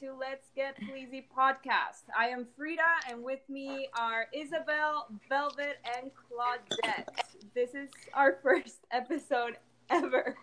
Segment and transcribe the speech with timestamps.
[0.00, 2.04] to Let's Get Fleecy podcast.
[2.16, 7.08] I am Frida, and with me are Isabel, Velvet, and Claudette.
[7.52, 9.56] This is our first episode
[9.90, 10.36] ever,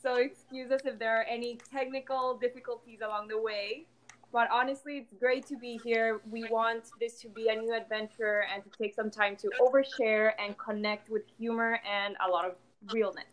[0.00, 3.86] so excuse us if there are any technical difficulties along the way.
[4.32, 6.20] But honestly, it's great to be here.
[6.30, 10.32] We want this to be a new adventure and to take some time to overshare
[10.38, 12.52] and connect with humor and a lot of
[12.92, 13.24] realness.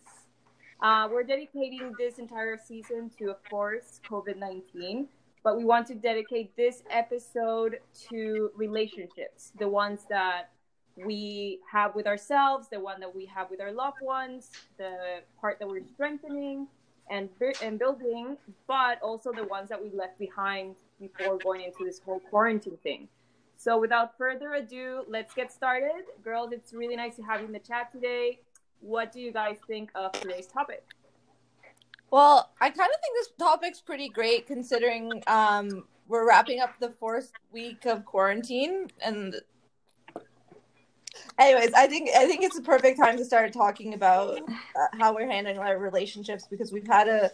[0.81, 5.07] Uh, we're dedicating this entire season to, of course, COVID 19,
[5.43, 10.49] but we want to dedicate this episode to relationships the ones that
[10.97, 15.57] we have with ourselves, the one that we have with our loved ones, the part
[15.59, 16.67] that we're strengthening
[17.09, 17.29] and,
[17.63, 22.19] and building, but also the ones that we left behind before going into this whole
[22.19, 23.07] quarantine thing.
[23.57, 26.03] So, without further ado, let's get started.
[26.23, 28.39] Girls, it's really nice to have you in the chat today
[28.81, 30.83] what do you guys think of today's topic?
[32.11, 36.89] Well, I kind of think this topic's pretty great considering um, we're wrapping up the
[36.99, 39.35] fourth week of quarantine and
[41.39, 45.13] anyways i think i think it's a perfect time to start talking about uh, how
[45.13, 47.31] we're handling our relationships because we've had a,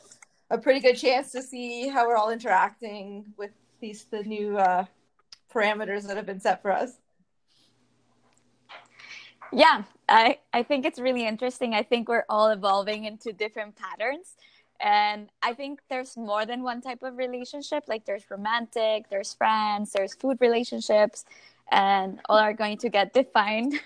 [0.52, 4.86] a pretty good chance to see how we're all interacting with these the new uh,
[5.54, 6.98] parameters that have been set for us
[9.54, 11.74] yeah, I, I think it's really interesting.
[11.74, 14.36] I think we're all evolving into different patterns.
[14.80, 17.86] And I think there's more than one type of relationship.
[17.88, 21.26] Like there's romantic, there's friends, there's food relationships,
[21.72, 23.80] and all are going to get defined,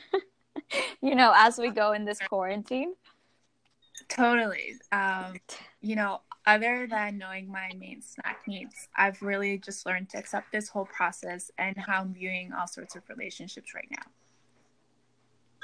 [1.01, 2.93] you know, as we go in this quarantine.
[4.09, 4.75] Totally.
[4.91, 5.35] Um,
[5.81, 10.51] you know, other than knowing my main snack needs, I've really just learned to accept
[10.51, 14.03] this whole process and how I'm viewing all sorts of relationships right now.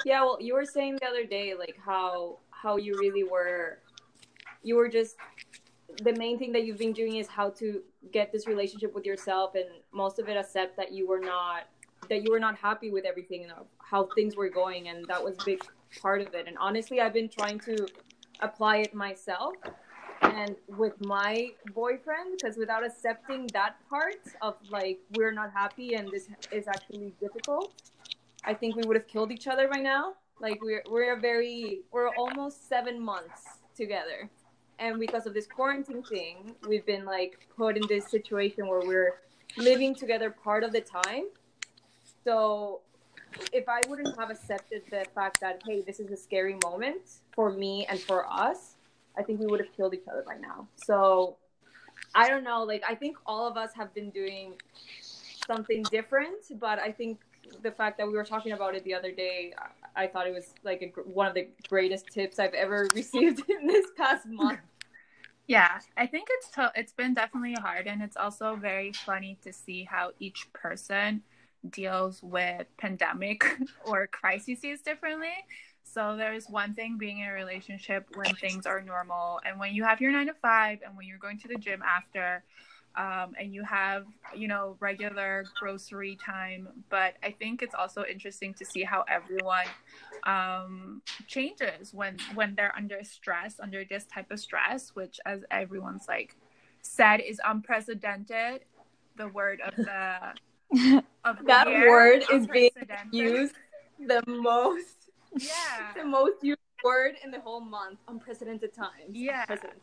[0.04, 3.78] Yeah, well, you were saying the other day, like how how you really were,
[4.62, 5.16] you were just
[6.02, 9.54] the main thing that you've been doing is how to get this relationship with yourself,
[9.54, 11.64] and most of it accept that you were not
[12.08, 15.36] that you were not happy with everything and how things were going, and that was
[15.40, 15.60] a big
[16.00, 16.46] part of it.
[16.46, 17.86] And honestly, I've been trying to
[18.40, 19.54] apply it myself
[20.22, 26.08] and with my boyfriend because without accepting that part of like we're not happy and
[26.10, 27.72] this is actually difficult
[28.44, 30.14] I think we would have killed each other by now.
[30.40, 33.42] Like we're we're a very we're almost seven months
[33.76, 34.30] together,
[34.78, 39.14] and because of this quarantine thing, we've been like put in this situation where we're
[39.56, 41.24] living together part of the time.
[42.24, 42.80] So
[43.52, 47.02] if I wouldn't have accepted the fact that hey, this is a scary moment
[47.32, 48.76] for me and for us,
[49.16, 50.68] I think we would have killed each other by now.
[50.76, 51.36] So
[52.14, 52.62] I don't know.
[52.62, 54.54] Like I think all of us have been doing
[55.46, 57.18] something different, but I think
[57.62, 59.52] the fact that we were talking about it the other day,
[59.96, 63.66] I, thought it was like a, one of the greatest tips I've ever received in
[63.66, 64.60] this past month.
[65.46, 69.52] Yeah, I think it's to- it's been definitely hard, and it's also very funny to
[69.52, 71.22] see how each person
[71.70, 73.44] deals with pandemic
[73.84, 75.34] or crises differently.
[75.84, 79.84] So there's one thing being in a relationship when things are normal, and when you
[79.84, 82.44] have your nine to five, and when you're going to the gym after,
[82.98, 84.04] um, and you have
[84.36, 86.68] you know regular grocery time.
[86.90, 89.66] But i think it's also interesting to see how everyone
[90.26, 96.06] um, changes when when they're under stress under this type of stress which as everyone's
[96.08, 96.36] like
[96.82, 98.62] said is unprecedented.
[99.16, 102.70] The word of the of the that year, word is being
[103.10, 103.54] used
[103.98, 105.10] the most.
[105.36, 105.92] Yeah.
[105.96, 107.98] The most used word in the whole month.
[108.08, 109.10] Unprecedented times.
[109.10, 109.40] Yeah.
[109.42, 109.80] Unprecedented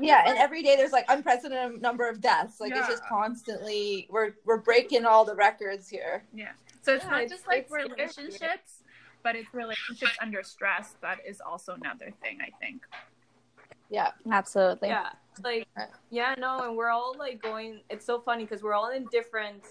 [0.00, 2.60] yeah, and every day there's like unprecedented number of deaths.
[2.60, 2.80] Like yeah.
[2.80, 6.24] it's just constantly we're we're breaking all the records here.
[6.34, 6.50] Yeah.
[6.82, 8.82] So it's yeah, not it's, just like relationships,
[9.22, 10.96] but it's relationships under stress.
[11.02, 12.82] That is also another thing I think.
[13.90, 14.88] Yeah, absolutely.
[14.88, 15.10] Yeah,
[15.44, 15.68] like
[16.10, 17.80] yeah, no, and we're all like going.
[17.88, 19.62] It's so funny because we're all in different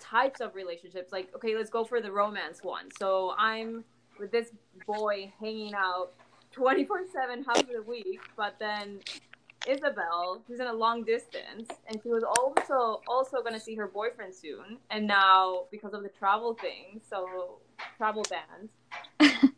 [0.00, 1.12] types of relationships.
[1.12, 2.88] Like, okay, let's go for the romance one.
[2.98, 3.84] So I'm
[4.18, 4.50] with this
[4.86, 6.12] boy hanging out
[6.58, 8.98] 24 7 half of the week, but then
[9.66, 14.34] Isabel, who's in a long distance, and she was also also gonna see her boyfriend
[14.34, 17.60] soon, and now because of the travel thing, so
[17.96, 18.70] travel bans.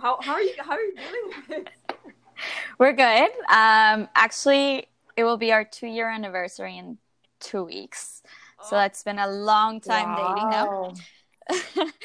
[0.00, 1.74] how how are you how are you doing with this?
[2.78, 3.30] We're good.
[3.48, 4.86] Um, actually,
[5.16, 6.98] it will be our two year anniversary in
[7.40, 8.22] two weeks,
[8.60, 8.66] oh.
[8.70, 10.34] so that's been a long time wow.
[10.34, 10.50] dating
[11.80, 11.96] now.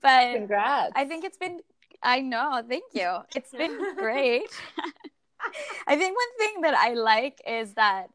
[0.00, 0.92] but Congrats.
[0.94, 1.60] I think it's been
[2.02, 2.62] I know.
[2.68, 3.18] Thank you.
[3.34, 4.50] It's been great.
[5.86, 8.10] I think one thing that I like is that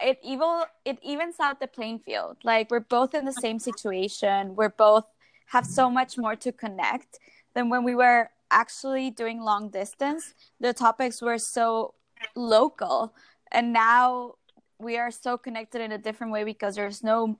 [0.00, 2.38] it evil it evens out the playing field.
[2.44, 4.54] Like we're both in the same situation.
[4.56, 5.04] We're both
[5.46, 7.18] have so much more to connect
[7.54, 10.34] than when we were actually doing long distance.
[10.60, 11.94] The topics were so
[12.34, 13.14] local,
[13.50, 14.34] and now
[14.78, 17.38] we are so connected in a different way because there's no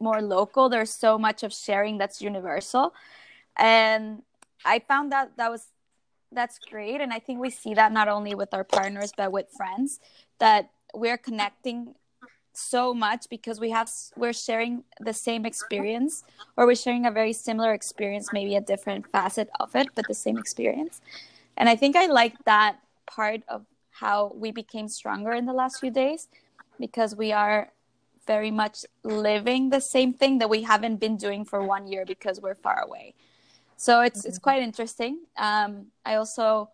[0.00, 0.68] more local.
[0.68, 2.94] There's so much of sharing that's universal,
[3.56, 4.22] and
[4.64, 5.68] I found that that was
[6.30, 7.00] that's great.
[7.00, 10.00] And I think we see that not only with our partners but with friends
[10.38, 11.94] that we're connecting
[12.58, 16.24] so much because we have we're sharing the same experience
[16.56, 20.14] or we're sharing a very similar experience maybe a different facet of it but the
[20.14, 21.00] same experience
[21.56, 25.78] and i think i like that part of how we became stronger in the last
[25.78, 26.26] few days
[26.80, 27.70] because we are
[28.26, 32.40] very much living the same thing that we haven't been doing for one year because
[32.40, 33.14] we're far away
[33.78, 34.28] so it's mm-hmm.
[34.28, 36.68] it's quite interesting um, i also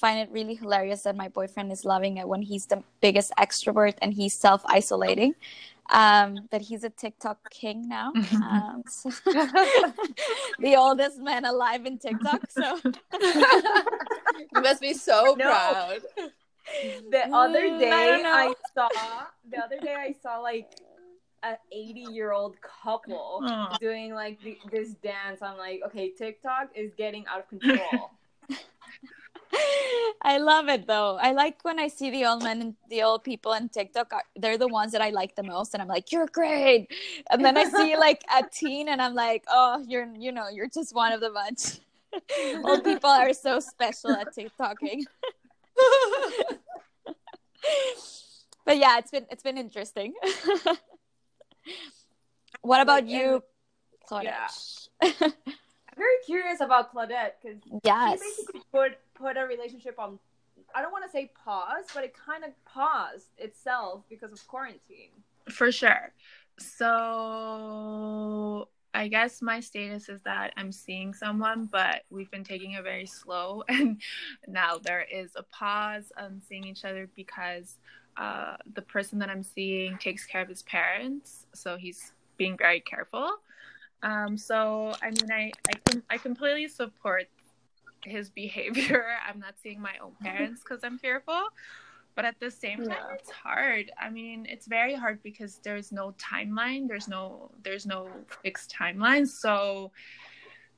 [0.00, 3.94] find it really hilarious that my boyfriend is loving it when he's the biggest extrovert
[4.00, 5.34] and he's self isolating.
[5.92, 8.12] Um, that he's a TikTok king now.
[8.32, 9.10] Um, so
[10.60, 12.42] the oldest man alive in TikTok.
[12.48, 12.78] So
[13.20, 15.44] you must be so no.
[15.46, 15.98] proud.
[17.10, 18.88] The other day I, I saw
[19.50, 20.70] the other day I saw like
[21.42, 23.78] an 80 year old couple Aww.
[23.78, 25.42] doing like the, this dance.
[25.42, 28.10] I'm like, okay, TikTok is getting out of control.
[30.22, 31.16] I love it though.
[31.20, 34.12] I like when I see the old men and the old people on TikTok.
[34.36, 36.88] They're the ones that I like the most, and I'm like, "You're great."
[37.30, 40.68] And then I see like a teen, and I'm like, "Oh, you're you know, you're
[40.68, 41.80] just one of the bunch."
[42.64, 45.04] old people are so special at TikToking.
[48.64, 50.14] but yeah, it's been it's been interesting.
[52.62, 53.42] What about you,
[54.08, 54.88] Claudette?
[55.02, 55.10] Yeah.
[55.20, 55.32] I'm
[55.96, 58.20] very curious about Claudette because yes.
[58.20, 60.18] she basically put put a relationship on.
[60.74, 65.10] I don't want to say pause, but it kind of paused itself because of quarantine.
[65.48, 66.12] For sure.
[66.58, 66.98] So
[68.92, 73.06] I guess my status is that I'm seeing someone, but we've been taking it very
[73.06, 74.00] slow, and
[74.48, 77.78] now there is a pause on seeing each other because
[78.20, 82.80] uh, the person that I'm seeing takes care of his parents, so he's being very
[82.80, 83.38] careful.
[84.02, 87.28] Um, so I mean, I I, com- I completely support
[88.04, 89.06] his behavior.
[89.26, 91.48] I'm not seeing my own parents because I'm fearful,
[92.14, 93.14] but at the same time, yeah.
[93.18, 93.90] it's hard.
[93.98, 96.88] I mean, it's very hard because there's no timeline.
[96.88, 98.08] There's no there's no
[98.42, 99.26] fixed timeline.
[99.26, 99.92] So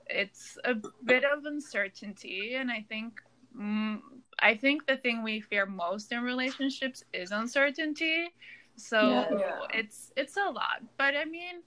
[0.07, 0.75] it's a
[1.05, 3.21] bit of uncertainty, and I think.
[3.59, 4.01] Mm,
[4.43, 8.29] I think the thing we fear most in relationships is uncertainty.
[8.77, 9.61] So yeah.
[9.73, 10.83] it's it's a lot.
[10.99, 11.63] But I mean,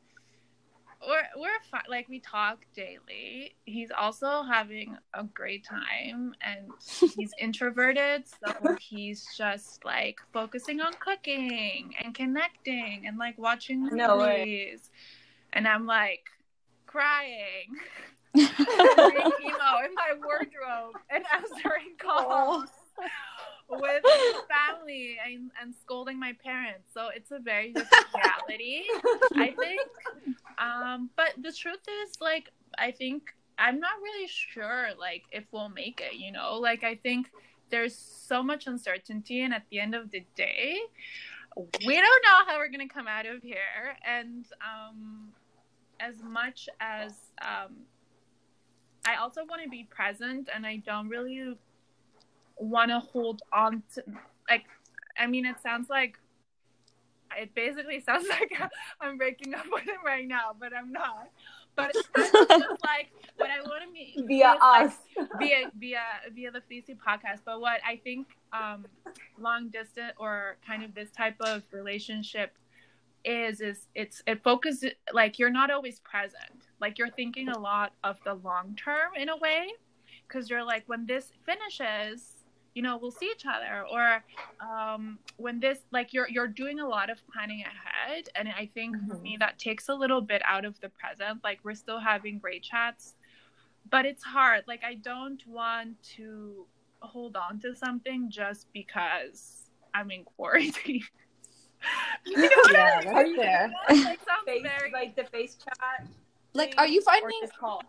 [1.08, 1.84] we're we're fine.
[1.90, 3.56] Like we talk daily.
[3.66, 6.70] He's also having a great time, and
[7.16, 13.98] he's introverted, so he's just like focusing on cooking and connecting and like watching movies.
[13.98, 14.90] No.
[15.54, 16.26] And I'm like
[16.86, 17.70] crying,
[18.38, 22.70] emo in my wardrobe, and answering calls.
[23.00, 23.06] Oh
[23.70, 24.04] with
[24.48, 26.90] family and, and scolding my parents.
[26.94, 28.84] So it's a very different reality,
[29.36, 29.82] I think.
[30.58, 35.70] Um, but the truth is, like, I think I'm not really sure, like, if we'll
[35.70, 36.18] make it.
[36.18, 37.32] You know, like I think
[37.70, 40.78] there's so much uncertainty, and at the end of the day,
[41.56, 43.98] we don't know how we're gonna come out of here.
[44.06, 45.30] And um,
[46.00, 47.76] as much as um,
[49.06, 51.56] I also want to be present, and I don't really
[52.58, 54.04] want to hold on to
[54.50, 54.66] like
[55.18, 56.18] i mean it sounds like
[57.38, 58.52] it basically sounds like
[59.02, 61.30] i'm breaking up with him right now but i'm not.
[61.76, 66.00] But it's just like what i want to be via us like, via via
[66.34, 67.42] via the Fleecy podcast.
[67.44, 68.86] But what i think um
[69.38, 72.54] long distance or kind of this type of relationship
[73.26, 76.68] is is it's it focuses like you're not always present.
[76.80, 79.68] Like you're thinking a lot of the long term in a way
[80.28, 82.32] because you're like when this finishes
[82.74, 83.86] you know we'll see each other.
[83.92, 84.24] Or
[84.62, 88.30] um, when this like you're you're doing a lot of planning ahead.
[88.36, 89.10] And i think mm-hmm.
[89.10, 91.44] for me that takes a little bit out of the present.
[91.44, 93.16] Like we're still having great chats
[93.92, 94.64] but it's hard.
[94.68, 96.66] Like i don't want to
[97.00, 101.04] hold on to something just because i'm in quarantine
[102.26, 103.74] you know yeah, that's fair.
[103.90, 104.92] Like, face, very...
[104.92, 106.08] like the face chat
[106.54, 107.84] like are you finding calls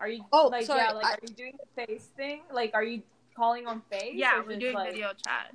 [0.00, 0.24] Are you?
[0.32, 0.80] Oh, like, sorry.
[0.80, 1.10] Yeah, like, I...
[1.10, 2.40] are you doing the face thing?
[2.52, 3.02] Like, are you
[3.36, 4.14] calling on face?
[4.14, 4.92] Yeah, we're doing like...
[4.92, 5.52] video chat.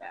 [0.00, 0.08] Yeah.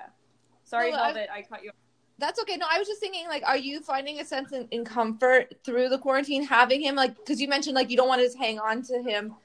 [0.65, 1.71] Sorry, no, Velvet, I cut you.
[2.17, 2.57] That's okay.
[2.57, 5.89] No, I was just thinking, like, are you finding a sense in, in comfort through
[5.89, 6.95] the quarantine having him?
[6.95, 9.35] Like, because you mentioned, like, you don't want to just hang on to him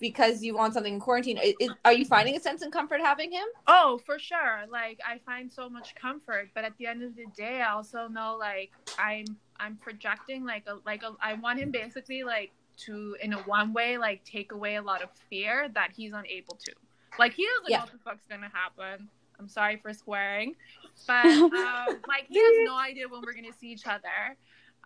[0.00, 1.38] because you want something in quarantine.
[1.84, 3.46] Are you finding a sense in comfort having him?
[3.66, 4.64] Oh, for sure.
[4.70, 8.08] Like, I find so much comfort, but at the end of the day, I also
[8.08, 9.24] know, like, I'm
[9.60, 13.72] I'm projecting like a like a I want him basically like to in a one
[13.72, 16.72] way like take away a lot of fear that he's unable to
[17.18, 17.78] Like he doesn't Yeah.
[17.78, 19.08] know what the fuck's gonna happen.
[19.38, 20.54] I'm sorry for swearing,
[21.06, 24.36] but um, like he has no idea when we're gonna see each other.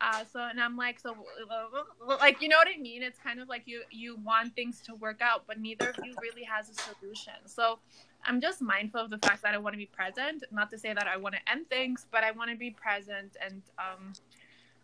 [0.01, 1.15] Uh, so and I'm like, so
[2.21, 3.03] like you know what I mean?
[3.03, 6.15] It's kind of like you you want things to work out, but neither of you
[6.21, 7.35] really has a solution.
[7.47, 7.79] So
[8.25, 10.45] I'm just mindful of the fact that I want to be present.
[10.51, 13.37] Not to say that I want to end things, but I want to be present.
[13.45, 14.13] And um,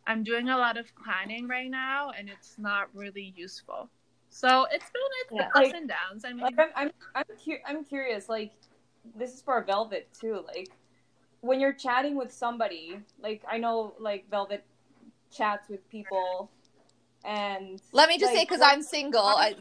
[0.06, 3.88] I'm doing a lot of planning right now, and it's not really useful.
[4.30, 5.46] So it's been it's Yeah.
[5.46, 6.24] ups Like- and downs.
[6.24, 8.28] I mean, Like I'm, I'm, I'm, cu- I'm curious.
[8.28, 8.52] Like,
[9.16, 10.44] this is for Velvet too.
[10.46, 10.70] Like,
[11.40, 14.64] when you're chatting with somebody, like I know, like Velvet
[15.30, 16.50] chats with people,
[17.24, 19.54] and Let me just say, because I'm single, I,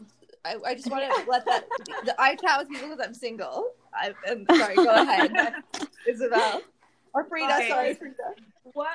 [0.44, 1.66] I, I just want to let that.
[2.04, 3.72] The, I chat with people because I'm single.
[3.94, 4.74] I, I'm sorry.
[4.76, 5.32] Go ahead,
[6.06, 6.62] Isabel
[7.14, 7.54] or Frida.
[7.54, 7.68] Okay.
[7.68, 8.14] Sorry, Frida.
[8.74, 8.88] what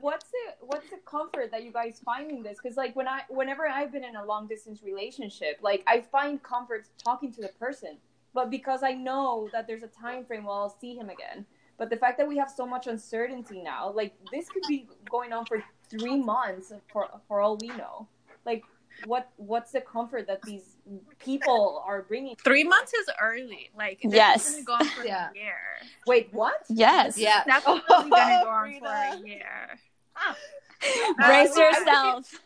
[0.00, 3.20] what's the what's the comfort that you guys find in this because like when i
[3.28, 7.48] whenever i've been in a long distance relationship like i find comfort talking to the
[7.60, 7.96] person
[8.34, 11.46] but because i know that there's a time frame where i'll see him again
[11.78, 15.32] but the fact that we have so much uncertainty now like this could be going
[15.32, 18.06] on for three months for for all we know
[18.44, 18.62] like
[19.06, 20.76] what what's the comfort that these
[21.20, 23.70] people are bringing three months is early.
[23.76, 24.50] Like Yes.
[24.52, 25.30] gonna go on for Yeah.
[25.30, 25.58] a year.
[26.06, 27.16] wait what Yes.
[27.16, 27.42] Yeah.
[27.46, 28.80] that's Definitely gonna go Oh, on Frida.
[28.86, 29.78] for a year.
[31.16, 32.40] Brace Uh, yourself.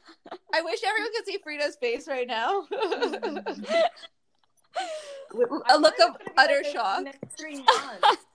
[0.55, 2.67] I wish everyone could see Frida's face right now.
[5.71, 7.05] a look of utter shock.
[7.05, 8.27] next three months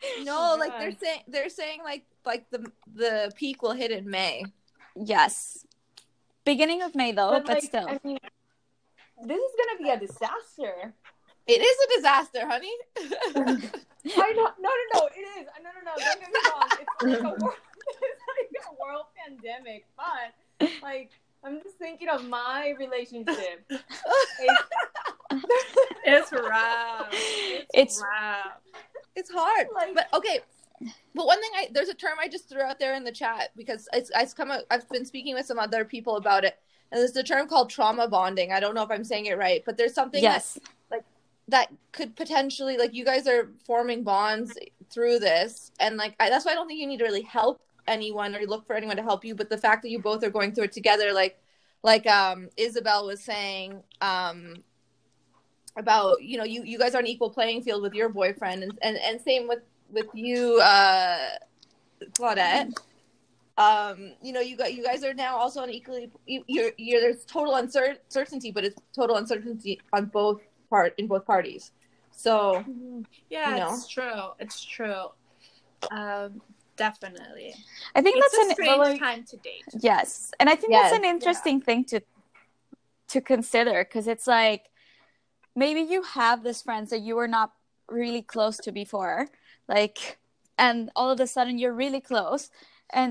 [0.22, 0.78] No, oh, like Yeah.
[0.80, 4.44] they're saying they're saying like like the the peak will hit in May.
[4.94, 5.66] Yes.
[6.44, 7.86] Beginning of May though, but, like, still.
[7.88, 8.18] I mean,
[9.26, 10.94] this is gonna be a disaster.
[11.46, 12.72] It is a disaster, honey.
[14.16, 15.46] I know, no, no, no, it is.
[15.62, 15.92] No, no, no.
[15.96, 16.68] Don't get me wrong.
[16.80, 17.54] It's like a world,
[17.88, 21.10] it's like a world pandemic, but like
[21.44, 23.64] I'm just thinking of my relationship.
[23.70, 24.62] It's,
[26.04, 27.08] It's rough.
[27.12, 28.60] It's, It's- rough.
[29.18, 29.68] It's hard.
[29.74, 30.40] Like- but okay.
[31.14, 33.50] But one thing I there's a term I just threw out there in the chat
[33.56, 36.56] because it's it's come out, I've been speaking with some other people about it.
[36.92, 38.52] And there's a term called trauma bonding.
[38.52, 41.04] I don't know if I'm saying it right, but there's something that like
[41.48, 44.56] that could potentially like you guys are forming bonds
[44.90, 47.60] through this and like I, that's why i don't think you need to really help
[47.86, 50.30] anyone or look for anyone to help you but the fact that you both are
[50.30, 51.38] going through it together like
[51.82, 54.56] like um isabel was saying um
[55.78, 58.72] about you know you you guys are on equal playing field with your boyfriend and
[58.82, 61.18] and, and same with with you uh
[62.12, 62.72] claudette
[63.56, 67.00] um you know you got you guys are now also on equally you, you're, you're
[67.00, 71.72] there's total uncertainty but it's total uncertainty on both part in both parties
[72.10, 72.64] so
[73.30, 73.74] Yeah, You know?
[73.74, 74.22] it's true.
[74.40, 75.04] It's true.
[75.92, 76.42] Um,
[76.76, 77.54] definitely.
[77.94, 79.62] I think It's that's a an strange like- time to date.
[79.78, 82.00] Yes, and I think Yes, that's an interesting thing to
[83.12, 84.64] to consider because it's like
[85.64, 87.50] maybe you have this friends that you were not
[88.00, 89.28] really close to before,
[89.66, 90.18] like,
[90.56, 92.50] and all of a sudden you're really close,
[93.00, 93.10] and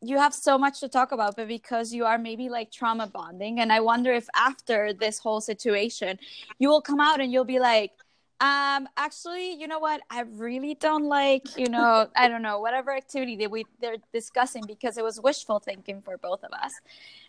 [0.00, 3.60] you have so much to talk about, but because you are maybe like trauma bonding,
[3.60, 6.18] and I wonder if after this whole situation,
[6.60, 7.92] you will come out and you'll be like.
[8.40, 10.00] Um, actually, you know what?
[10.10, 14.62] I really don't like, you know, I don't know, whatever activity that we they're discussing
[14.64, 16.72] because it was wishful thinking for both of us.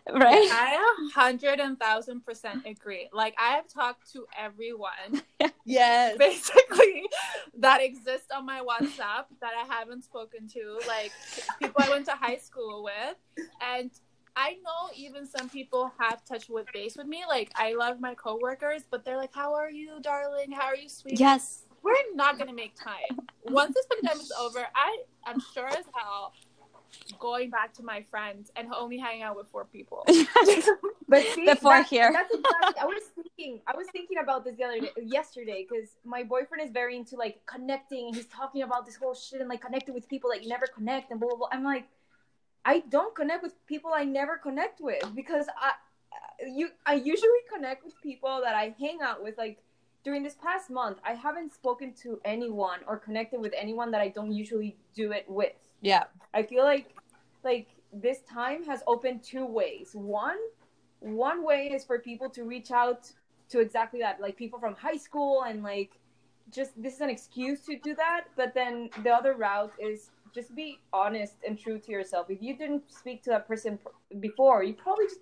[0.08, 0.48] Right?
[0.52, 3.10] I a hundred and thousand percent agree.
[3.12, 5.24] Like I have talked to everyone
[5.66, 7.06] yes basically
[7.58, 11.12] that exists on my WhatsApp that I haven't spoken to, like
[11.60, 13.90] people I went to high school with, and
[14.40, 17.24] I know even some people have touch with base with me.
[17.28, 20.52] Like I love my coworkers, but they're like, "How are you, darling?
[20.60, 21.44] How are you, sweet?" Yes.
[21.84, 23.14] we're not gonna make time.
[23.46, 24.92] Once this pandemic's over, I
[25.28, 26.34] am sure as hell
[27.20, 30.06] going back to my friends and only hanging out with four people.
[31.12, 32.12] But see, Before that- here.
[32.14, 32.82] that's exactly.
[32.82, 33.62] I was thinking.
[33.66, 37.16] I was thinking about this the other day, yesterday, because my boyfriend is very into
[37.16, 38.14] like connecting.
[38.14, 41.10] He's talking about this whole shit and like connecting with people that you never connect
[41.10, 41.48] and blah blah blah.
[41.52, 41.86] I'm like,
[42.66, 45.74] I don't connect with people I never connect with because I,
[46.46, 49.38] you, I usually connect with people that I hang out with.
[49.38, 49.60] Like
[50.04, 54.10] during this past month, I haven't spoken to anyone or connected with anyone that I
[54.10, 55.54] don't usually do it with.
[55.82, 56.94] yeah I feel like
[57.44, 59.92] like this time has opened two ways.
[59.94, 60.38] One
[61.00, 63.12] one way is for people to reach out
[63.50, 65.92] to exactly that, like people from high school and like
[66.52, 70.56] just this is an excuse to do that, but then the other route is just
[70.56, 72.30] be honest and true to yourself.
[72.30, 73.80] If you didn't speak to that person
[74.20, 75.20] before, you probably just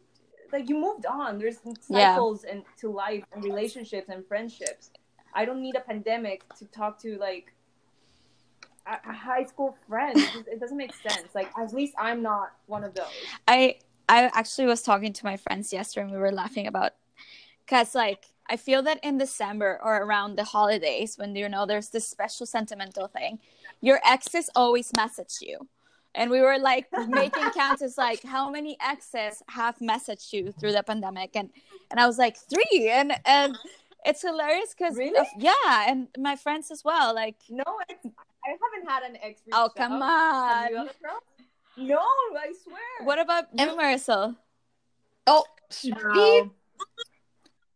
[0.51, 1.39] like you moved on.
[1.39, 1.59] There's
[1.89, 2.09] Yeah.
[2.13, 4.91] cycles and to life and relationships and friendships.
[5.33, 7.53] I don't need a pandemic to talk to like
[8.85, 10.17] a, a high school friend.
[10.17, 11.35] It, it doesn't make sense.
[11.35, 13.05] Like at least I'm not one of those.
[13.47, 13.77] I
[14.09, 16.93] I actually was talking to my friends yesterday and we were laughing about
[17.65, 21.89] because like I feel that in December or around the holidays, when you know there's
[21.89, 23.39] this special sentimental thing,
[23.81, 25.57] your exes always message you.
[26.15, 30.72] And we were like making counts as like how many exes have messaged you through
[30.72, 31.50] the pandemic, and
[31.91, 33.55] and I was like three, and and
[34.03, 35.27] it's hilarious because Really?
[35.38, 37.13] yeah, and my friends as well.
[37.13, 39.41] Like, No, I haven't had an ex.
[39.46, 40.63] reach oh come out.
[40.63, 40.89] Have you, on.
[41.77, 43.05] No, I swear.
[43.05, 44.36] What about you, Marisol?
[45.27, 45.43] Oh,
[45.84, 46.50] No.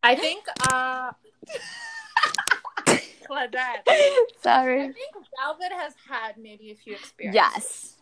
[0.02, 1.12] I think uh
[3.32, 3.84] Claudette.
[3.88, 4.82] I Sorry.
[4.82, 7.36] think Velvet has had maybe a few experiences.
[7.36, 7.96] Yes.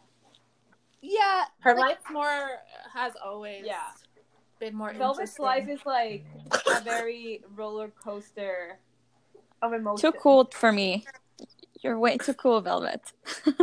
[1.01, 1.45] yeah.
[1.59, 2.49] Her life more
[2.93, 3.77] has always Yeah.
[4.59, 6.25] been more Velvet's life is like
[6.75, 8.79] a very roller coaster
[9.61, 10.01] of emotions.
[10.01, 11.05] Too cool for me.
[11.81, 13.01] You're way too cool, Velvet.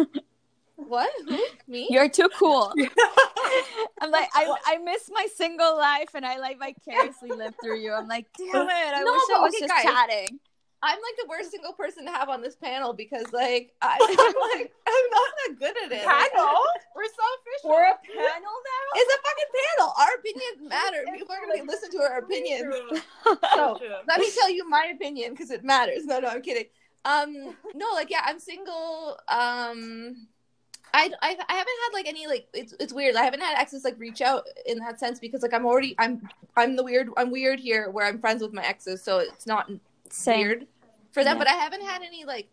[0.79, 1.11] What?
[1.27, 1.41] Who?
[1.67, 1.89] Me?
[1.91, 2.71] You're too cool.
[4.01, 7.93] I'm like, I, I miss my single life and I like vicariously live through you.
[7.93, 8.73] I'm like, damn it.
[8.73, 9.85] I No, wish I was okay, just guys.
[9.85, 10.39] chatting.
[10.87, 14.61] I'm like the worst single person to have on this panel because like I, I'm
[14.61, 16.07] like I'm not that good at it.
[16.07, 16.55] Like, Panel?
[16.95, 17.71] We're so official.
[17.71, 18.85] We're a panel now?
[18.95, 19.93] It's a fucking panel.
[19.99, 21.05] Our opinions matter.
[21.13, 22.75] People are gonna listen to our opinions.
[23.57, 26.05] So let me tell you my opinion because it matters.
[26.05, 26.67] No, no, I'm kidding.
[27.05, 29.19] Um, no, like yeah, I'm single.
[29.29, 30.29] Um,
[30.95, 33.17] I, I I haven't had like any like it's it's weird.
[33.17, 36.29] I haven't had exes like reach out in that sense because like I'm already I'm
[36.57, 39.69] I'm the weird I'm weird here where I'm friends with my exes, so it's not
[40.11, 40.39] Same.
[40.39, 40.67] weird
[41.17, 41.37] for them.
[41.37, 41.39] Yeah.
[41.39, 42.49] But I haven't had any like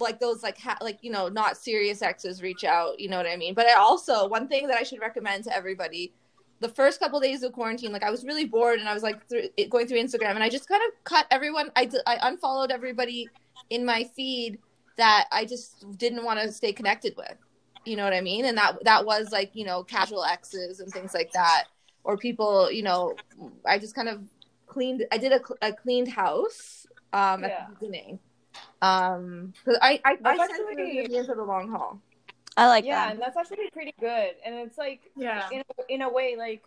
[0.00, 2.98] like those like ha- like you know not serious exes reach out.
[2.98, 3.52] You know what I mean?
[3.52, 6.12] But I also one thing that I should recommend to everybody.
[6.60, 9.28] The first couple days of quarantine, like I was really bored, and I was like
[9.28, 11.70] through, going through Instagram, and I just kind of cut everyone.
[11.76, 13.28] I, I unfollowed everybody
[13.68, 14.58] in my feed
[14.96, 17.36] that I just didn't want to stay connected with.
[17.84, 18.46] You know what I mean?
[18.46, 21.64] And that that was like you know casual exes and things like that,
[22.04, 22.72] or people.
[22.72, 23.14] You know,
[23.66, 24.22] I just kind of
[24.66, 25.04] cleaned.
[25.12, 26.85] I did a, a cleaned house
[27.16, 27.66] um, at Yeah.
[27.68, 28.18] the beginning.
[28.82, 32.00] Um, 'cause I I, I That's sent actually- it into the long haul.
[32.58, 32.88] I like that.
[32.88, 33.12] yeah, that.
[33.12, 34.34] and that's actually pretty good.
[34.44, 35.48] And it's like, Yeah.
[35.50, 36.62] in in a way, like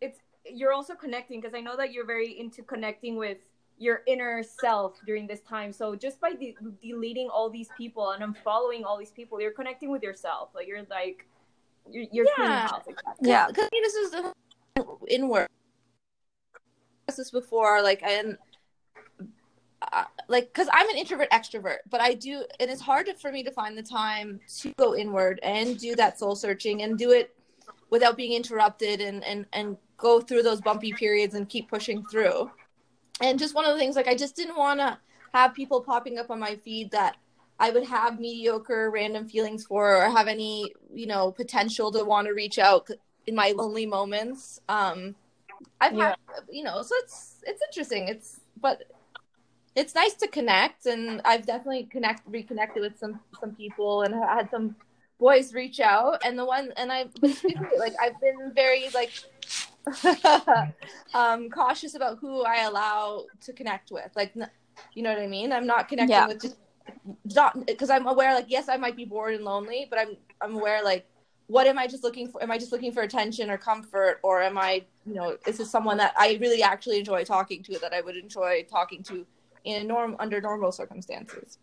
[0.00, 3.38] it's you're also connecting because I know that you're very into connecting with
[3.78, 5.72] your inner self during this time.
[5.72, 9.90] So just by de- deleting all these people and unfollowing all these people, you're connecting
[9.90, 10.50] with yourself.
[10.54, 11.26] Like you're like
[11.90, 12.68] you're, you're cleaning Yeah.
[12.68, 12.84] house.
[12.86, 13.28] Exactly.
[13.28, 13.46] Yeah.
[13.48, 14.32] because this is the
[15.08, 15.48] inward.
[17.08, 18.38] This before, like, and
[20.28, 23.42] like, because I'm an introvert extrovert, but I do, and it's hard to, for me
[23.42, 27.34] to find the time to go inward and do that soul searching and do it
[27.90, 32.50] without being interrupted and and and go through those bumpy periods and keep pushing through.
[33.20, 34.98] And just one of the things, like, I just didn't want to
[35.32, 37.16] have people popping up on my feed that
[37.60, 42.26] I would have mediocre random feelings for or have any, you know, potential to want
[42.26, 42.88] to reach out
[43.26, 44.60] in my lonely moments.
[44.68, 45.14] Um
[45.80, 46.16] I've had
[46.50, 48.08] you know, so it's it's interesting.
[48.08, 48.84] It's but
[49.74, 54.34] it's nice to connect and I've definitely connect reconnected with some some people and i
[54.34, 54.76] had some
[55.18, 57.78] boys reach out and the one and I but it's been great.
[57.78, 59.12] like I've been very like
[61.14, 64.10] um cautious about who I allow to connect with.
[64.16, 64.34] Like
[64.94, 65.52] you know what I mean?
[65.52, 66.26] I'm not connecting Yeah.
[66.26, 66.56] with just
[67.34, 70.56] not because I'm aware like yes I might be bored and lonely, but I'm I'm
[70.56, 71.06] aware like
[71.46, 72.42] what am I just looking for?
[72.42, 75.70] Am I just looking for attention or comfort, or am I, you know, is this
[75.70, 79.26] someone that I really actually enjoy talking to that I would enjoy talking to
[79.64, 81.58] in a norm under normal circumstances?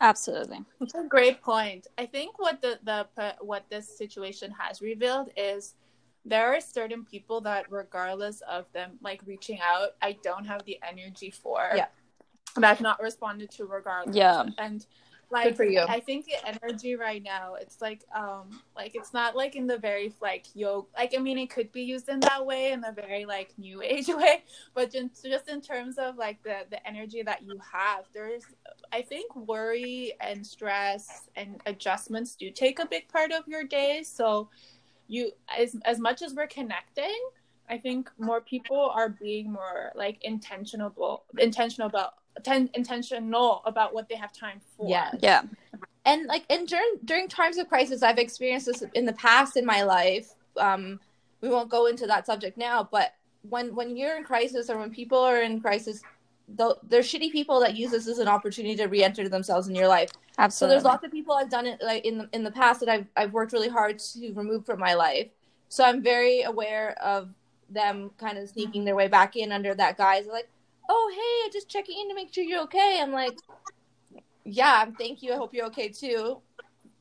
[0.00, 0.64] Absolutely.
[0.80, 1.86] It's a great point.
[1.98, 5.74] I think what the the what this situation has revealed is
[6.24, 10.78] there are certain people that regardless of them like reaching out, I don't have the
[10.86, 11.70] energy for.
[11.74, 11.86] Yeah.
[12.56, 14.16] And I've not responded to regardless.
[14.16, 14.44] Yeah.
[14.58, 14.86] And
[15.30, 15.80] like for you.
[15.80, 19.78] I think the energy right now, it's like um like it's not like in the
[19.78, 22.92] very like yo like I mean it could be used in that way in a
[22.92, 24.42] very like new age way,
[24.74, 28.44] but just just in terms of like the the energy that you have, there's
[28.92, 34.02] I think worry and stress and adjustments do take a big part of your day.
[34.02, 34.48] So
[35.06, 37.20] you as as much as we're connecting,
[37.68, 44.08] I think more people are being more like intentional intentional about ten, intentional about what
[44.08, 44.88] they have time for.
[44.88, 45.12] Yeah.
[45.20, 45.42] Yeah.
[46.04, 49.66] and like and during during times of crisis i've experienced this in the past in
[49.66, 50.98] my life um
[51.42, 53.14] we won't go into that subject now but
[53.48, 56.02] when when you're in crisis or when people are in crisis
[56.56, 59.88] though there's shitty people that use this as an opportunity to re-enter themselves in your
[59.88, 60.74] life so Absolutely.
[60.74, 63.06] there's lots of people i've done it like in the, in the past that i've
[63.16, 65.28] i've worked really hard to remove from my life
[65.68, 67.28] so i'm very aware of
[67.68, 70.48] them kind of sneaking their way back in under that guise like
[70.90, 72.98] oh hey just checking in to make sure you're okay.
[73.00, 73.38] I'm like
[74.44, 75.32] yeah thank you.
[75.32, 76.40] I hope you're okay too.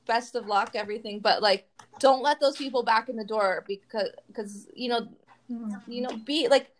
[0.05, 1.19] Best of luck everything.
[1.19, 1.67] But like
[1.99, 5.07] don't let those people back in the door because because you know
[5.87, 6.71] you know be like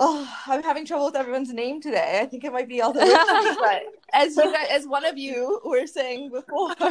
[0.00, 2.20] Oh, I'm having trouble with everyone's name today.
[2.22, 3.00] I think it might be all the
[3.60, 6.72] but as you guys, as one of you were saying before,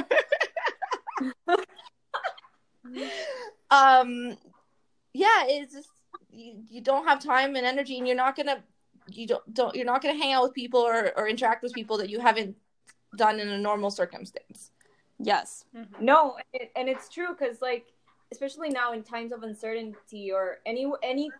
[3.71, 4.35] um,
[5.13, 5.87] yeah, it's just
[6.31, 8.61] you, you don't have time and energy, and you're not gonna
[9.11, 11.97] you don't don't you're not gonna hang out with people or or interact with people
[11.97, 12.55] that you haven't
[13.15, 14.71] done in a normal circumstance.
[15.19, 15.65] Yes.
[15.75, 16.05] Mm-hmm.
[16.05, 17.87] No, it, and it's true because like
[18.31, 21.31] especially now in times of uncertainty or any any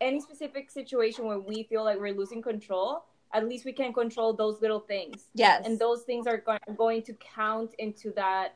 [0.00, 4.32] any specific situation where we feel like we're losing control, at least we can control
[4.32, 8.54] those little things, Yes, and those things are go- going to count into that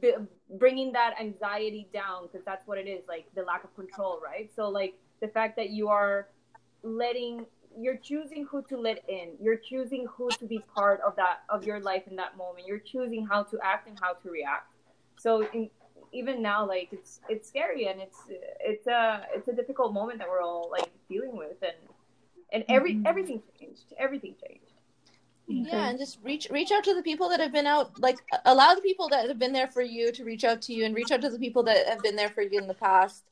[0.00, 0.14] b-
[0.58, 4.50] bringing that anxiety down because that's what it is like the lack of control right
[4.54, 6.28] so like the fact that you are
[6.82, 7.46] letting
[7.78, 9.30] you're choosing who to let in.
[9.40, 12.66] You're choosing who to be part of that of your life in that moment.
[12.66, 14.72] You're choosing how to act and how to react.
[15.18, 15.70] So in,
[16.12, 18.18] even now like it's it's scary and it's
[18.60, 21.76] it's a it's a difficult moment that we're all like dealing with and
[22.52, 23.06] and every Mhm.
[23.06, 23.92] everything changed.
[23.98, 24.64] Everything changed.
[25.46, 27.98] Yeah, and just reach reach out to the people that have been out.
[28.00, 30.84] Like allow the people that have been there for you to reach out to you,
[30.84, 33.24] and reach out to the people that have been there for you in the past,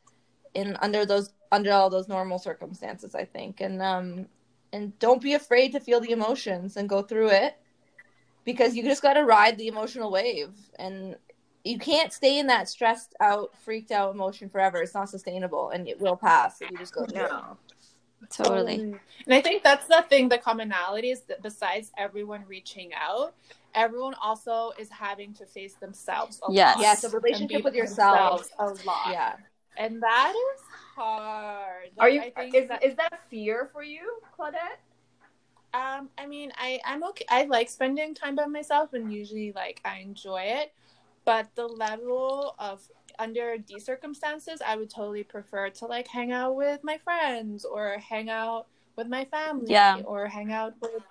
[0.55, 3.15] in under those under all those normal circumstances.
[3.15, 4.27] I think, and um,
[4.73, 7.57] and don't be afraid to feel the emotions and go through it,
[8.45, 11.17] because you just got to ride the emotional wave, and
[11.65, 14.81] you can't stay in that stressed out, freaked out emotion forever.
[14.83, 17.31] It's not sustainable, and it will pass if you just go through it.
[17.31, 17.59] no
[18.31, 18.81] Totally.
[18.81, 23.35] And I think that's the thing, the commonality is that besides everyone reaching out,
[23.75, 26.77] everyone also is having to face themselves a Yes.
[26.77, 26.83] lot.
[26.83, 28.51] Yes, a relationship with yourself.
[28.59, 29.09] a lot.
[29.11, 29.37] Yeah.
[29.79, 30.63] And that is
[30.97, 31.91] hard.
[31.99, 34.83] are you I is, that- is that fear for you claudette
[35.75, 37.27] Um, I mean, I I'm okay.
[37.29, 40.73] I like spending time by myself, and usually like I enjoy it.
[41.25, 42.81] But the level of
[43.19, 47.99] under these circumstances, I would totally prefer to like hang out with my friends or
[48.01, 50.01] hang out with my family, Yeah.
[50.07, 51.03] or hang out with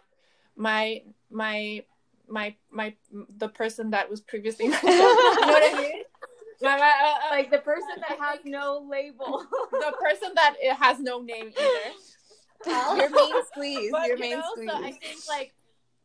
[0.55, 1.83] my my
[2.27, 2.95] my my
[3.37, 6.03] the person that was previously my you know what I mean?
[6.61, 9.45] My- my- uh, uh, like the person that has no label.
[9.71, 12.97] the person that it has no name either.
[12.97, 13.91] Your main squeeze.
[13.91, 14.69] But, your you main know, squeeze.
[14.69, 15.53] So I think like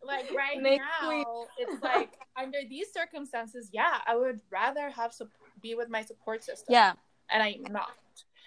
[0.05, 5.29] like right Make now it's like under these circumstances, yeah, I would rather have sup-
[5.63, 6.73] be with my support system.
[6.73, 6.93] Yeah.
[7.31, 7.93] And I'm not.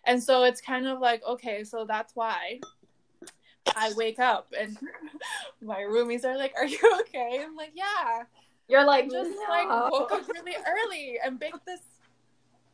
[0.06, 2.60] And so it's kind of like, okay, so that's why
[3.76, 4.78] I wake up and
[5.62, 7.42] my roomies are like, Are you okay?
[7.44, 8.24] I'm like, Yeah.
[8.68, 9.46] You're I like just no.
[9.50, 11.82] like woke up really early and baked this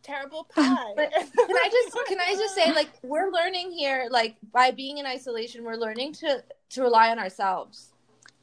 [0.03, 0.93] terrible pie.
[0.95, 4.97] But can I just can I just say like we're learning here like by being
[4.97, 7.93] in isolation we're learning to to rely on ourselves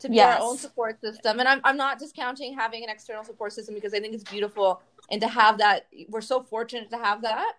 [0.00, 0.40] to be Yes.
[0.40, 3.94] our own support system and I'm I'm not discounting having an external support system because
[3.94, 7.54] I think it's beautiful and to have that we're so fortunate to have that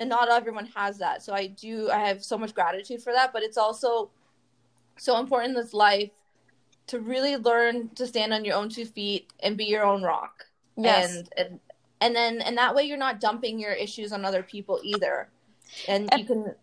[0.00, 3.32] and not everyone has that so I do I have so much gratitude for that
[3.32, 4.10] but it's also
[4.98, 6.10] so important in this life
[6.88, 10.44] to really learn to stand on your own two feet and be your own rock
[10.76, 11.16] Yes.
[11.16, 11.60] and and
[12.00, 15.28] and then and that way you're not dumping your issues on other people either.
[15.86, 16.54] And you can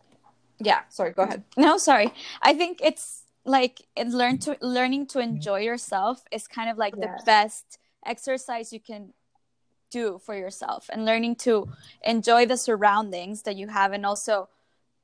[0.60, 1.43] yeah sorry go ahead.
[1.58, 2.12] No, sorry.
[2.41, 5.36] I think it's like it learn to learning to mm-hmm.
[5.36, 7.19] enjoy yourself is kind of like Yes.
[7.19, 9.13] the best exercise you can
[9.91, 10.89] do for yourself.
[10.91, 11.67] And learning to
[12.04, 14.50] enjoy the surroundings that you have and also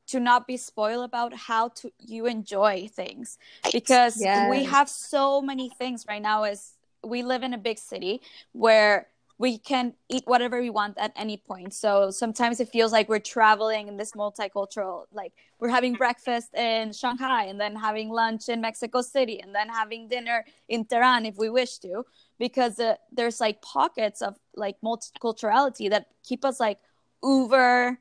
[0.08, 3.38] to not be spoiled about how to you enjoy things.
[3.72, 4.18] Because
[4.50, 9.08] we have so many things right now as we live in a big city where
[9.42, 11.74] we can eat whatever we want at any point.
[11.74, 16.94] So sometimes it feels like we're traveling in this multicultural like we're having breakfast in
[16.94, 21.38] shanghai and then having lunch in mexico city and then having dinner in tehran if
[21.38, 22.04] we wish to
[22.40, 26.80] because uh, there's like pockets of like multiculturality that keep us like
[27.24, 27.98] uber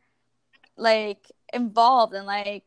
[0.77, 2.65] like involved and like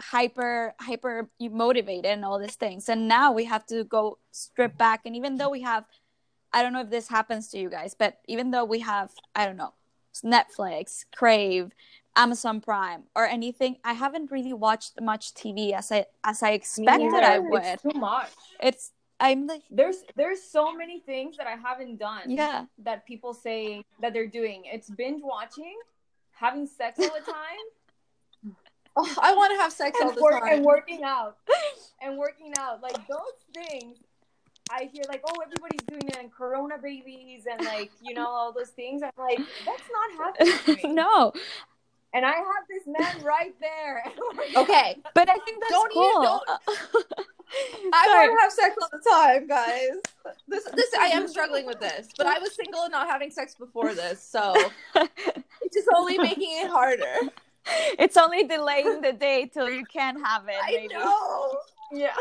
[0.00, 2.88] hyper hyper motivated and all these things.
[2.88, 5.02] And now we have to go strip back.
[5.04, 5.84] And even though we have
[6.52, 9.46] i don't know if this happens to you guys but even though we have i
[9.46, 9.72] don't know
[10.24, 11.72] netflix crave
[12.16, 17.14] amazon prime or anything i haven't really watched much tv as i as i expected
[17.14, 18.30] i would It's too much.
[18.60, 22.22] it's i'm like There's there's so many things that I haven't done.
[22.30, 24.62] yeah That people say that they're doing.
[24.64, 25.76] It's binge watching,
[26.32, 27.66] having sex all the time,
[28.96, 31.36] oh, i want to have sex all the work, time and working out,
[32.02, 32.82] and working out.
[32.82, 33.98] Like those things,
[34.70, 38.52] I hear like, oh, everybody's doing it, and Corona babies, and like you know all
[38.52, 39.02] those things.
[39.02, 40.80] I'm like, that's not happening.
[40.80, 40.94] To me.
[40.94, 41.32] no
[42.12, 44.02] And I have this man right there.
[44.56, 46.42] okay but i think that's Don't you- cool don't-
[47.92, 48.28] i Sorry.
[48.28, 52.08] want to have sex all the time guys this this i am struggling with this
[52.16, 54.54] but i was single and not having sex before this so
[54.94, 57.28] it's just only making it harder
[57.98, 60.54] it's only delaying the day till you can have it.
[60.62, 60.94] I maybe.
[60.94, 61.58] know.
[61.92, 62.14] Yeah.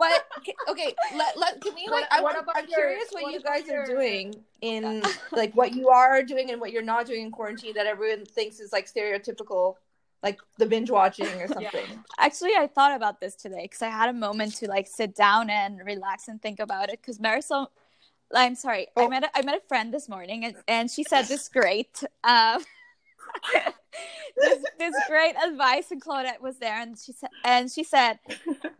[0.00, 2.78] But okay, okay, let, let can we like What- I what want, about I'm your-
[2.78, 6.60] curious what, what you about guys are doing in like what you are doing and
[6.60, 9.74] what you're not doing in quarantine that everyone thinks is like stereotypical
[10.22, 11.86] like the binge watching or something.
[12.18, 15.48] Actually, I thought about this today because I had a moment to like sit down
[15.48, 17.00] and relax and think about it.
[17.00, 17.68] Because Marisol,
[18.34, 19.08] I'm sorry, I Oh.
[19.08, 22.62] met a, I met a friend this morning and, and she said this great, um,
[24.36, 28.18] this, this great advice, and Claudette was there, and she said, and she said,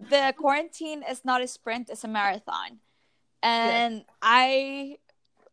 [0.09, 2.79] the quarantine is not a sprint; it's a marathon,
[3.43, 4.97] and I.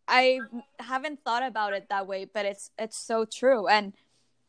[0.09, 0.39] I
[0.79, 3.67] haven't thought about it that way, but it's it's so true.
[3.67, 3.91] And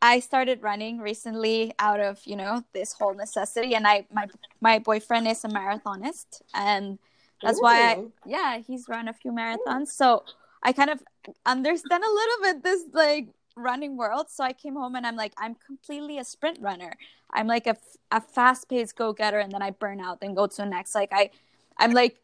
[0.01, 4.29] I started running recently out of you know this whole necessity, and I my
[4.61, 6.99] my boyfriend is a marathonist, and
[7.43, 10.23] that's why I, yeah he's run a few marathons, so
[10.63, 11.03] I kind of
[11.45, 14.31] understand a little bit this like running world.
[14.31, 16.97] So I came home and I'm like I'm completely a sprint runner.
[17.33, 17.77] I'm like a,
[18.11, 20.95] a fast paced go getter, and then I burn out, then go to the next.
[20.95, 21.31] Like I,
[21.79, 22.21] I'm like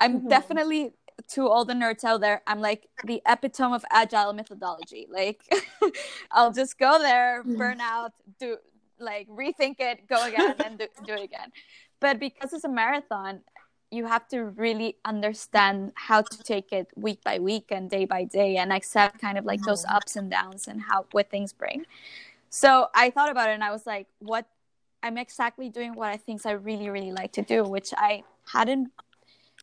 [0.00, 0.28] I'm Mhm.
[0.28, 0.94] definitely
[1.28, 5.06] to all the nerds out there, I'm like the epitome of agile methodology.
[5.10, 5.42] Like,
[6.32, 8.58] I'll just go there, burn out, do
[8.98, 11.52] like rethink it, go again, and do, do it again.
[12.00, 13.42] But because it's a marathon,
[13.94, 18.24] you have to really understand how to take it week by week and day by
[18.24, 19.96] day and accept kind of like those mm-hmm.
[19.96, 21.84] ups and downs and how what things bring.
[22.50, 24.46] So I thought about it and I was like, what
[25.02, 28.90] I'm exactly doing what I think I really, really like to do, which I hadn't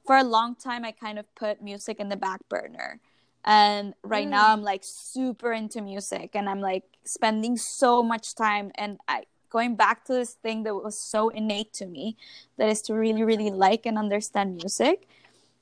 [0.06, 3.00] for a long time I kind of put music in the back burner.
[3.44, 4.54] And right now mm.
[4.54, 9.76] I'm like super into music and I'm like spending so much time and I going
[9.76, 12.18] back to this thing that was so innate to me
[12.58, 15.08] that is to really really like and understand music.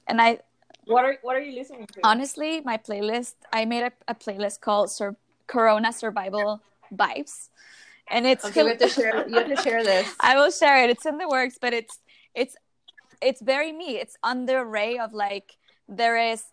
[0.08, 0.40] And I
[0.86, 2.00] What are What are you listening to?
[2.04, 6.62] honestly my playlist I made a, a playlist called Sur- Corona Survival
[6.94, 7.50] Vibes.
[8.10, 10.08] And it's Okay, we have to share you have to share this.
[10.20, 10.90] I will share it.
[10.90, 12.00] It's in the works, but it's
[12.34, 12.56] it's
[13.22, 13.98] it's very me.
[13.98, 16.46] It's on the array of like there is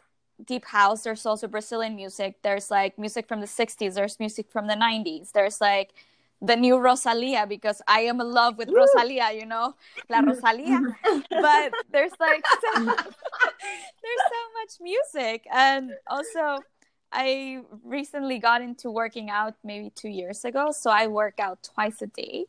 [0.44, 1.04] deep house.
[1.04, 2.42] There's also Brazilian music.
[2.42, 3.94] There's like music from the '60s.
[3.94, 5.32] There's music from the '90s.
[5.32, 5.94] There's like
[6.42, 9.32] the new Rosalia because I am in love with Rosalia.
[9.32, 9.74] You know,
[10.08, 10.80] La Rosalia.
[11.30, 16.62] but there's like so, there's so much music, and also
[17.12, 20.72] I recently got into working out maybe two years ago.
[20.72, 22.46] So I work out twice a day,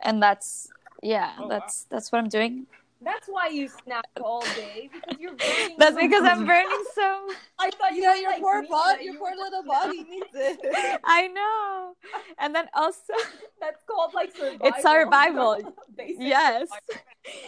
[0.00, 0.68] and that's
[1.02, 1.48] yeah, Oh, wow.
[1.48, 2.66] that's that's what I'm doing.
[3.00, 5.76] That's why you snack all day because you're burning.
[5.78, 7.28] That's so because I'm burning so.
[7.58, 10.26] I thought you Yeah, were your like poor me, body, your poor little body needs
[10.34, 11.00] it.
[11.04, 11.94] I know,
[12.38, 13.12] and then also
[13.60, 14.60] That's called like survival.
[14.64, 15.74] It's survival.
[15.96, 16.68] Basic yes.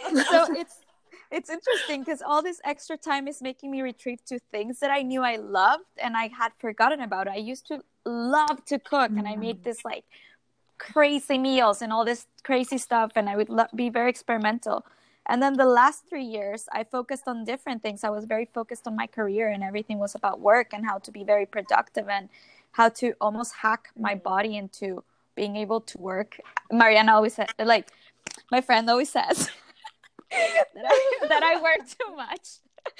[0.05, 0.25] survival.
[0.29, 0.75] so it's
[1.31, 5.01] it's interesting because all this extra time is making me retrieve to things that I
[5.01, 7.27] knew I loved and I had forgotten about.
[7.27, 9.63] I used to love to cook and I made mm.
[9.63, 10.03] this like
[10.77, 14.85] crazy meals and all this crazy stuff and I would lo- be very experimental.
[15.27, 18.03] And then the last three years, I focused on different things.
[18.03, 21.11] I was very focused on my career and everything was about work and how to
[21.11, 22.29] be very productive and
[22.71, 25.03] how to almost hack my body into
[25.35, 26.39] being able to work.
[26.71, 27.89] Mariana always said, like,
[28.51, 29.49] my friend always says
[30.31, 32.59] that, I, that I work too much.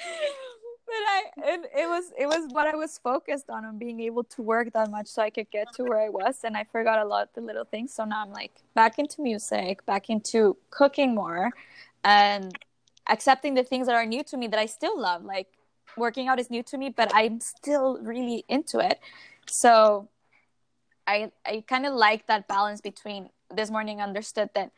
[0.86, 4.24] but I and it was it was what I was focused on on being able
[4.24, 6.98] to work that much so I could get to where I was and I forgot
[6.98, 7.92] a lot of the little things.
[7.92, 11.50] So now I'm like back into music, back into cooking more
[12.04, 12.52] and
[13.08, 15.24] accepting the things that are new to me that I still love.
[15.24, 15.48] Like
[15.96, 19.00] working out is new to me, but I'm still really into it.
[19.46, 20.08] So
[21.06, 24.70] I I kind of like that balance between this morning I understood that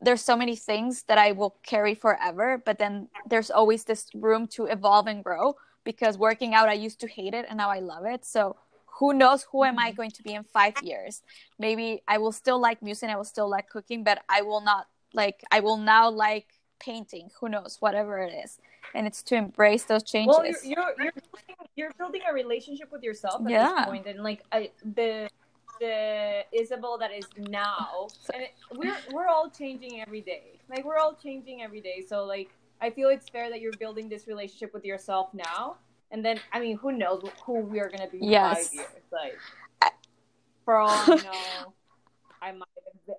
[0.00, 4.46] there's so many things that I will carry forever, but then there's always this room
[4.48, 7.80] to evolve and grow because working out I used to hate it and now I
[7.80, 8.24] love it.
[8.24, 8.56] So
[8.98, 9.96] who knows who am I mm-hmm.
[9.96, 11.22] going to be in 5 years?
[11.58, 14.60] Maybe I will still like music, and I will still like cooking, but I will
[14.60, 16.46] not like I will now like
[16.78, 18.58] painting, who knows, whatever it is.
[18.94, 20.36] And it's to embrace those changes.
[20.36, 23.74] Well, you're you're you're building, you're building a relationship with yourself at Yeah.
[23.74, 25.28] this point, and like I, the
[25.80, 30.60] the Isabel that is now, and it, we're we're all changing every day.
[30.70, 32.04] Like we're all changing every day.
[32.06, 32.48] So like
[32.80, 35.76] I feel it's fair that you're building this relationship with yourself now,
[36.10, 38.68] and then I mean, who knows who we are gonna be in Yes.
[38.68, 39.02] five years?
[39.12, 39.92] Like
[40.64, 41.74] for all I know,
[42.40, 42.68] I might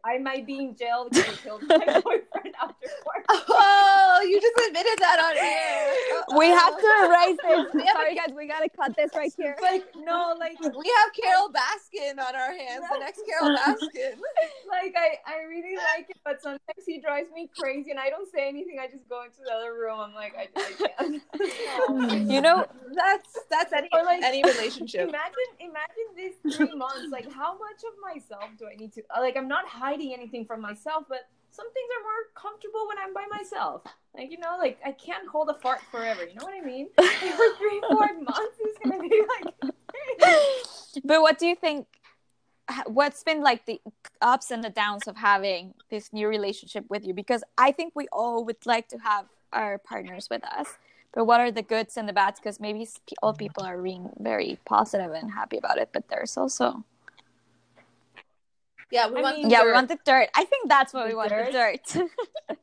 [0.03, 3.25] I might be in jail because I killed my boyfriend after work.
[3.29, 6.37] Oh, you just admitted that on air.
[6.37, 7.73] We have to erase this.
[7.73, 9.55] We have Sorry, guys, we gotta cut this right here.
[9.61, 10.67] Like no, like We
[10.99, 12.83] have Carole Baskin on our hands.
[12.91, 14.17] The next Carole Baskin.
[14.69, 18.29] like I, I really like it, but sometimes he drives me crazy, and I don't
[18.31, 18.77] say anything.
[18.81, 19.99] I just go into the other room.
[19.99, 22.27] I'm like, I, I can't.
[22.29, 25.07] You know, That's that's any Or like- any relationship.
[25.09, 27.07] imagine, imagine this three months.
[27.11, 29.03] Like, how much of myself do I need to?
[29.19, 33.13] Like, I'm not hiding anything from myself, but some things are more comfortable when I'm
[33.13, 33.83] by myself.
[34.15, 36.23] Like, you know, like I can't hold a fart forever.
[36.23, 36.87] You know what I mean?
[36.97, 39.73] Like, for three, four months, it's gonna be like.
[41.03, 41.87] but what do you think?
[42.85, 43.79] What's been like the
[44.21, 47.13] ups and the downs of having this new relationship with you?
[47.13, 50.67] Because I think we all would like to have our partners with us.
[51.13, 52.39] But what are the goods and the bads?
[52.39, 52.87] Because maybe
[53.23, 56.83] all people are being very positive and happy about it, but there's also
[58.91, 59.73] Yeah, we I want mean- the yeah, we dirt.
[59.73, 60.29] want the dirt.
[60.35, 61.45] I think that's what The we want dirt?
[61.47, 61.95] the dirt.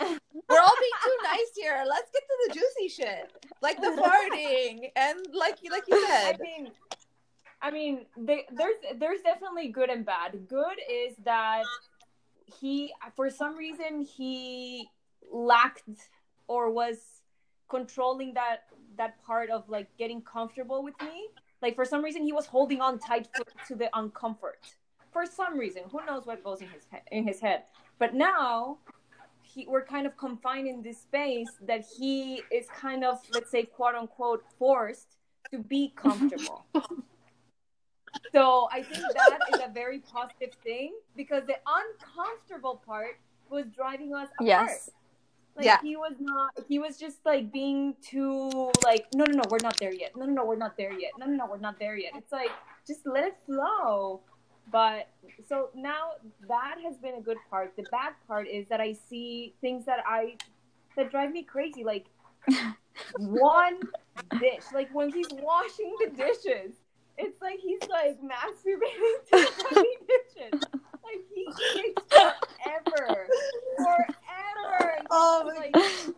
[0.00, 1.84] We're all being too nice here.
[1.88, 3.32] Let's get to the juicy shit,
[3.62, 6.12] like the farting and like you like you said.
[6.12, 6.40] I said.
[6.40, 6.70] mean,
[7.62, 10.46] I mean, they, there's there's definitely good and bad.
[10.48, 11.62] Good is that
[12.60, 14.88] he, for some reason, he
[15.32, 16.08] lacked
[16.48, 16.98] or was
[17.70, 18.64] controlling that
[18.96, 21.28] that part of like getting comfortable with me.
[21.62, 24.60] Like for some reason, he was holding on tight for, to the uncomfort.
[25.14, 27.62] For some reason, who knows what goes in his he- in his head.
[28.00, 28.78] But now,
[29.42, 33.62] he, we're kind of confined in this space that he is kind of, let's say,
[33.62, 35.16] quote unquote, forced
[35.52, 36.66] to be comfortable.
[38.32, 43.18] so I think that is a very positive thing because the uncomfortable part
[43.50, 44.46] was driving us apart.
[44.48, 44.90] yes.
[45.56, 45.78] Like Yeah.
[45.82, 49.76] he was not he was just like being too like no no no we're not
[49.78, 50.16] there yet.
[50.16, 51.12] No no no we're not there yet.
[51.16, 52.12] No no no we're not there yet.
[52.16, 52.50] It's like
[52.88, 54.20] just let it flow.
[54.70, 55.08] But
[55.46, 56.12] so now
[56.48, 57.76] that has been a good part.
[57.76, 60.36] The bad part is that I see things that I
[60.96, 62.06] that drive me crazy like
[63.16, 63.80] one
[64.38, 66.74] dish like when he's washing the dishes
[67.18, 70.60] it's like he's like masturbating to the tiny dishes.
[71.04, 73.28] Like he takes forever
[73.76, 74.98] forever.
[75.10, 76.16] Oh my like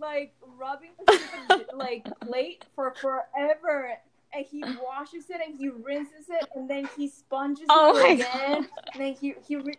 [0.00, 3.92] like rubbing the stupid, like plate for forever
[4.34, 8.68] and he washes it and he rinses it and then he sponges Oh it again
[8.92, 9.78] and then he he re-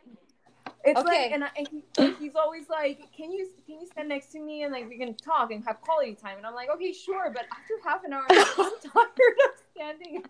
[0.86, 1.24] it's Okay.
[1.24, 1.84] like and, I, and, he,
[2.20, 5.14] he's always like can you can you stand next to me and like we can
[5.16, 8.24] talk and have quality time and i'm like okay sure but after half an hour
[8.30, 8.36] i'm
[8.94, 10.24] tired of standing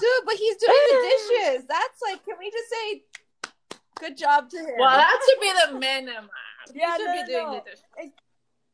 [0.00, 1.64] Dude, but he's doing the dishes.
[1.68, 3.02] That's like, can we just say
[4.00, 4.74] good job to him?
[4.78, 6.30] Well, that should be the minimum.
[6.74, 7.54] Yeah, you should no, be no, doing no.
[7.54, 8.12] the dishes.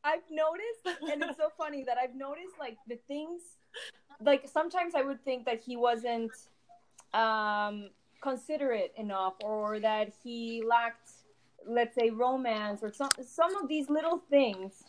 [0.03, 3.41] I've noticed, and it's so funny that I've noticed like the things,
[4.19, 6.31] like sometimes I would think that he wasn't
[7.13, 7.89] um,
[8.21, 11.11] considerate enough, or that he lacked,
[11.67, 14.83] let's say, romance, or some some of these little things.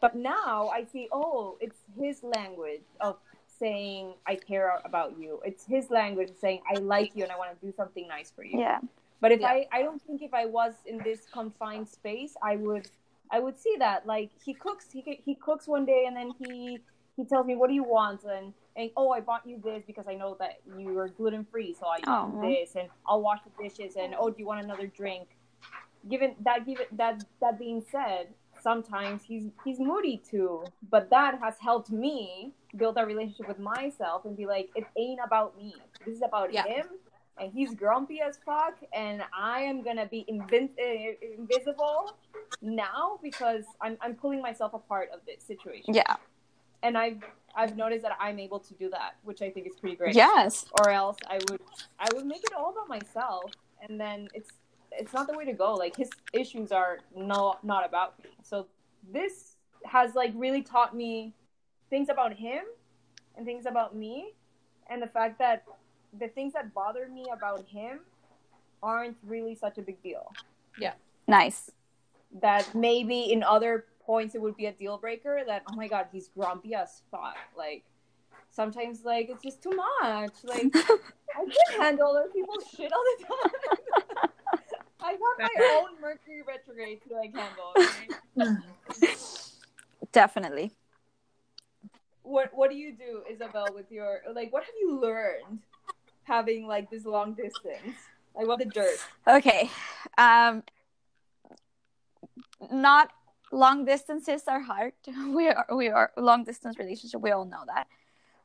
[0.00, 3.16] But now I see, oh, it's his language of
[3.58, 5.40] saying I care about you.
[5.44, 8.32] It's his language of saying I like you and I want to do something nice
[8.34, 8.58] for you.
[8.58, 8.80] Yeah.
[9.20, 9.48] But if Yeah.
[9.48, 12.90] I, I don't think if I was in this confined space, I would,
[13.32, 14.06] I would see that.
[14.06, 16.80] Like he cooks, he he cooks one day, and then he
[17.16, 20.06] he tells me, "What do you want?" and and oh, I bought you this because
[20.06, 22.40] I know that you are gluten free, so I do oh.
[22.42, 25.28] this, and I'll wash the dishes, and oh, do you want another drink?
[26.08, 28.28] Given that, given that that being said,
[28.60, 34.24] sometimes he's he's moody too, but that has helped me build a relationship with myself
[34.24, 35.74] and be like, it ain't about me.
[36.04, 36.64] This is about Yeah.
[36.64, 36.86] him
[37.38, 42.16] and he's grumpy as fuck and i am gonna be invin- uh, invisible
[42.60, 46.16] now because I'm, I'm pulling myself apart of this situation Yeah.
[46.82, 47.22] and i've
[47.56, 50.66] i've noticed that i'm able to do that which i think is pretty great Yes.
[50.80, 51.60] or else i would
[51.98, 53.50] i would make it all about myself
[53.86, 54.50] and then it's
[54.92, 58.66] it's not the way to go like his issues are no not about me so
[59.10, 61.34] this has like really taught me
[61.90, 62.62] things about him
[63.36, 64.34] and things about me
[64.90, 65.64] and the fact that
[66.18, 68.00] the things that bother me about him
[68.82, 70.32] aren't really such a big deal
[70.78, 70.94] Yeah.
[71.28, 71.70] Nice.
[72.40, 76.06] that maybe in other points it would be a deal breaker that oh my god
[76.12, 77.84] he's grumpy as fuck like
[78.50, 83.24] sometimes like it's just too much like i can't handle other people's shit all the
[83.24, 84.28] time
[85.00, 89.12] i got my own mercury retrograde to like handle okay?
[90.12, 90.72] Definitely.
[92.22, 95.60] what what do you do isabel with your like what have you learned
[96.24, 97.96] having like this long distance
[98.34, 99.70] like what the dirt Okay.
[100.18, 100.62] Um
[102.70, 103.10] not
[103.50, 104.92] long distances are hard.
[105.34, 107.20] We are we are long distance relationship.
[107.20, 107.86] We all know that.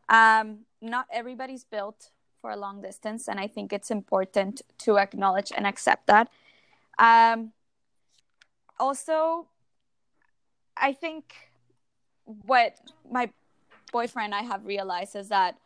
[0.09, 2.11] Um not everybody's built
[2.41, 6.29] for a long distance and I think it's important to acknowledge and accept that.
[6.99, 7.51] Um,
[8.79, 9.47] also,
[10.75, 11.33] I think
[12.25, 12.77] what
[13.09, 13.29] my
[13.91, 15.57] boyfriend and I have realized is that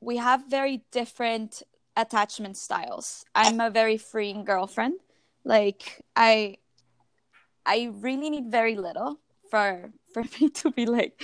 [0.00, 1.62] we have very different
[1.96, 3.24] attachment styles.
[3.34, 5.00] I'm a very freeing girlfriend.
[5.44, 6.58] Like I
[7.66, 9.20] I really need very little
[9.50, 11.20] for for me to be like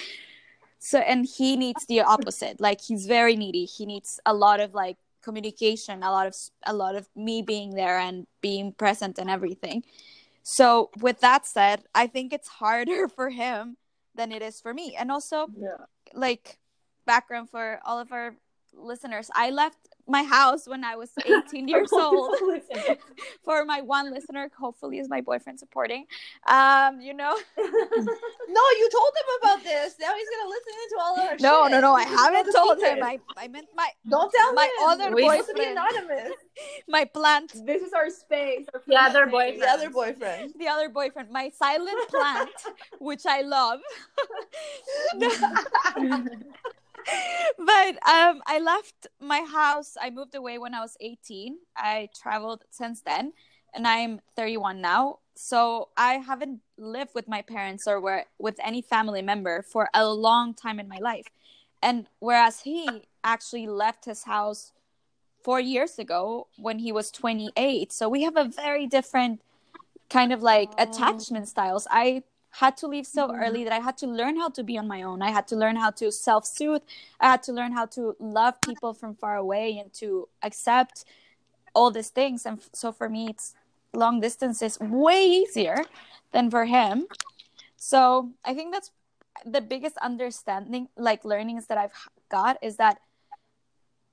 [0.78, 2.60] so and he needs the opposite.
[2.60, 3.64] Like he's very needy.
[3.64, 7.74] He needs a lot of like communication, a lot of a lot of me being
[7.74, 9.84] there and being present and everything.
[10.42, 13.76] So with that said, I think it's harder for him
[14.14, 14.96] than it is for me.
[14.98, 15.86] And also Yeah.
[16.14, 16.58] like
[17.06, 18.36] background for all of our
[18.76, 22.36] listeners i left my house when i was 18 years old
[23.44, 26.04] for my one listener hopefully is my boyfriend supporting
[26.46, 27.34] um you know
[28.48, 29.96] No, you told him about this.
[30.00, 31.72] Now he's gonna listen to all of our no shit.
[31.72, 32.98] no no i This haven't told secret.
[32.98, 34.88] him i i meant my Don't tell my him.
[34.90, 36.32] other We're supposed to be anonymous.
[36.88, 38.66] my plant this is our space.
[38.72, 39.32] our The other space.
[39.32, 39.62] boyfriend.
[39.62, 40.52] The other boyfriend.
[40.58, 42.50] the other boyfriend my silent plant
[43.00, 43.80] which i love
[47.58, 52.64] but um i left my house i moved away when i was 18 i traveled
[52.70, 53.32] since then
[53.74, 55.18] and i'm 31 now.
[55.34, 60.08] So i haven't lived with my parents or where, with any family member for a
[60.08, 61.26] long time in my life.
[61.82, 64.72] And whereas he actually left his house
[65.44, 69.40] four years ago when he was 28 so we have a very different
[70.08, 71.86] kind of like attachment styles.
[71.90, 72.22] I
[72.58, 73.42] had to leave so mm-hmm.
[73.42, 75.22] early that i had to learn how to be on my own.
[75.22, 76.82] I had to learn how to self-soothe.
[77.20, 81.04] I had to learn how to love people from far away and to accept
[81.74, 82.46] all these things.
[82.46, 83.54] And f- so for me it's
[83.92, 85.78] long distance is way easier
[86.32, 87.06] than for him.
[87.76, 88.90] So i think that's
[89.44, 91.92] the biggest understanding like learnings that i've
[92.30, 92.98] got is that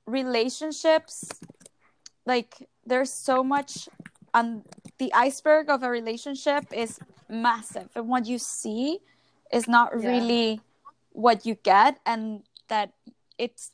[0.05, 1.15] relationships
[2.25, 3.87] like there's so much
[4.33, 4.63] on
[4.97, 6.99] the iceberg of a relationship is
[7.33, 7.89] massive.
[7.95, 8.99] And what you see
[9.51, 10.09] is not Yeah.
[10.09, 10.61] really
[11.11, 12.93] what you get and that
[13.37, 13.71] it's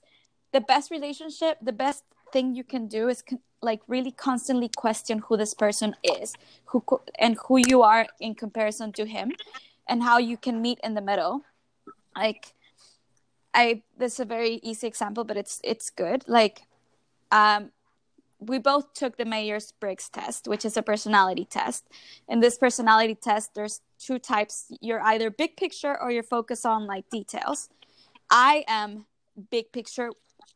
[0.51, 2.03] the best relationship the best
[2.33, 6.35] thing you can do is con- like really constantly question who this person is
[6.65, 9.37] who co- and who you are in comparison to him
[9.87, 11.43] and how you can meet in the middle.
[12.15, 12.53] Like
[13.53, 16.23] i this is a very easy example but it's it's good.
[16.27, 16.63] Like
[17.31, 17.71] um
[18.39, 21.85] we both took the Myers Briggs test, which is a personality test.
[22.27, 24.71] In this personality test, there's two types.
[24.81, 27.69] You're either big picture or you're focused on like details.
[28.29, 29.05] I am
[29.51, 30.11] big picture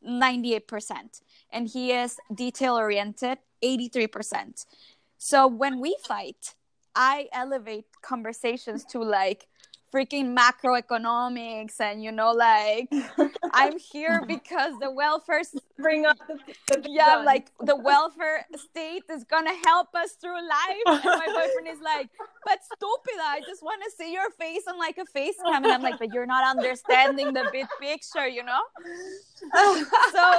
[0.06, 4.66] 98%, and he is detail oriented 83%.
[5.18, 6.54] So when we fight,
[6.94, 9.46] I elevate conversations to like
[9.94, 12.92] freaking macroeconomics and you know like
[13.52, 15.42] I'm here because the welfare
[15.76, 16.38] Bring up the,
[16.68, 20.86] the yeah, like the welfare state is gonna help us through life.
[20.86, 22.10] And my boyfriend is like,
[22.44, 25.64] but stupid, I just want to see your face on like a face cam.
[25.64, 28.60] And I'm like, but you're not understanding the big picture, you know?
[30.12, 30.38] So,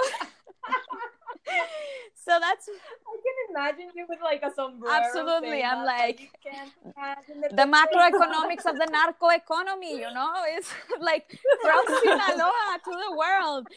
[2.16, 4.94] so that's I can imagine you with like a sombrero.
[4.94, 10.12] Absolutely, I'm that, like, you can't imagine the the macroeconomics of the narco economy, you
[10.14, 10.34] know?
[10.48, 13.68] It's like from Sinaloa to the world.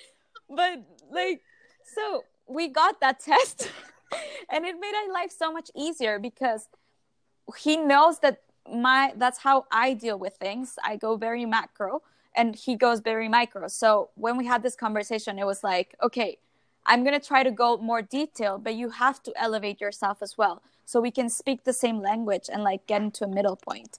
[0.49, 1.43] But like,
[1.97, 3.71] so we got that test
[4.51, 6.69] and it made our life so much easier because
[7.59, 10.79] he knows that my that's how I deal with things.
[10.85, 12.03] I go very macro
[12.35, 13.69] and he goes very micro.
[13.69, 16.39] So when we had this conversation, it was like, okay,
[16.89, 20.39] I'm going to try to go more detailed, but you have to elevate yourself as
[20.39, 20.63] well.
[20.87, 23.99] So we can speak the same language and like get into a middle point.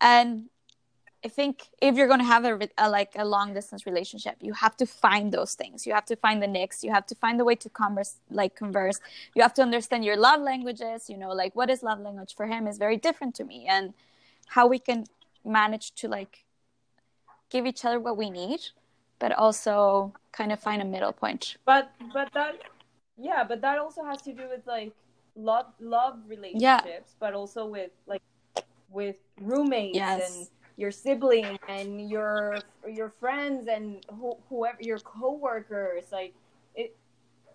[0.00, 0.50] And
[1.24, 4.52] I think if you're going to have a, a like a long distance relationship, you
[4.52, 5.86] have to find those things.
[5.86, 6.84] You have to find the nicks.
[6.84, 9.00] You have to find the way to converse, like converse.
[9.34, 11.08] You have to understand your love languages.
[11.08, 13.94] You know, like what is love language for him is very different to me, and
[14.48, 15.06] how we can
[15.44, 16.44] manage to like
[17.48, 18.60] give each other what we need,
[19.24, 21.56] but also kind of find a middle point.
[21.64, 22.56] But but that
[23.16, 24.92] yeah, but that also has to do with like
[25.34, 26.60] love love relationships,
[27.16, 27.18] yeah.
[27.18, 28.20] but also with like
[28.90, 30.20] with roommates Yes.
[30.22, 36.34] and your sibling and your your friends and who, whoever your coworkers like
[36.74, 36.94] it,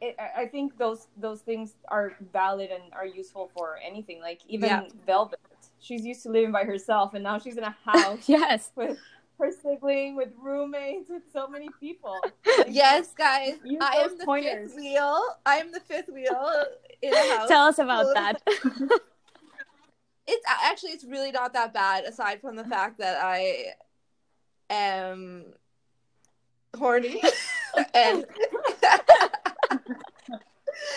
[0.01, 4.41] it I- I think those those things are valid and are useful for anything like
[4.47, 4.87] even Yeah.
[5.05, 5.39] Velvet
[5.79, 8.71] she's used to living by herself and now she's in a house Yes.
[8.75, 8.97] with
[9.39, 12.19] her sibling with roommates with so many people
[12.67, 13.55] yes, guys.
[13.63, 14.71] Use I am the pointers.
[14.71, 15.21] fifth wheel.
[15.45, 16.65] I am the fifth wheel
[17.01, 17.47] in a house.
[17.47, 18.41] Tell us about that.
[20.27, 23.65] it's actually it's really not that bad aside from the fact that I
[24.69, 25.45] am
[26.77, 27.21] horny
[27.93, 28.25] and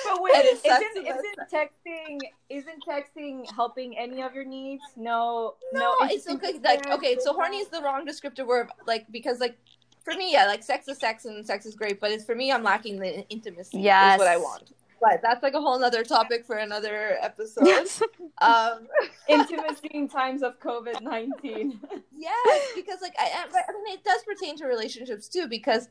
[0.04, 2.18] So wait, And it isn't, sucks isn't texting
[2.48, 4.82] isn't texting helping any of your needs?
[4.96, 5.96] No, no.
[6.00, 6.54] no, it's okay.
[6.54, 8.68] Like, pictures, okay, so horny is the wrong descriptive word.
[8.86, 9.56] Like, because like
[10.04, 12.52] for me, yeah, like sex is sex and sex is great, but it's for me,
[12.52, 13.80] I'm lacking the intimacy.
[13.80, 14.14] Yes.
[14.14, 14.72] is what I want.
[15.00, 17.66] But that's like a whole other topic for another episode.
[18.40, 18.86] um,
[19.28, 21.80] intimacy in times of COVID nineteen.
[22.16, 25.88] yes, because like I, I I mean, it does pertain to relationships too, because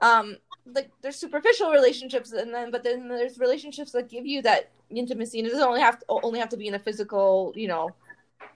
[0.00, 0.36] um,
[0.66, 5.38] like there's superficial relationships, and then but then there's relationships that give you that intimacy,
[5.38, 7.90] and it doesn't only have to only have to be in a physical, you know,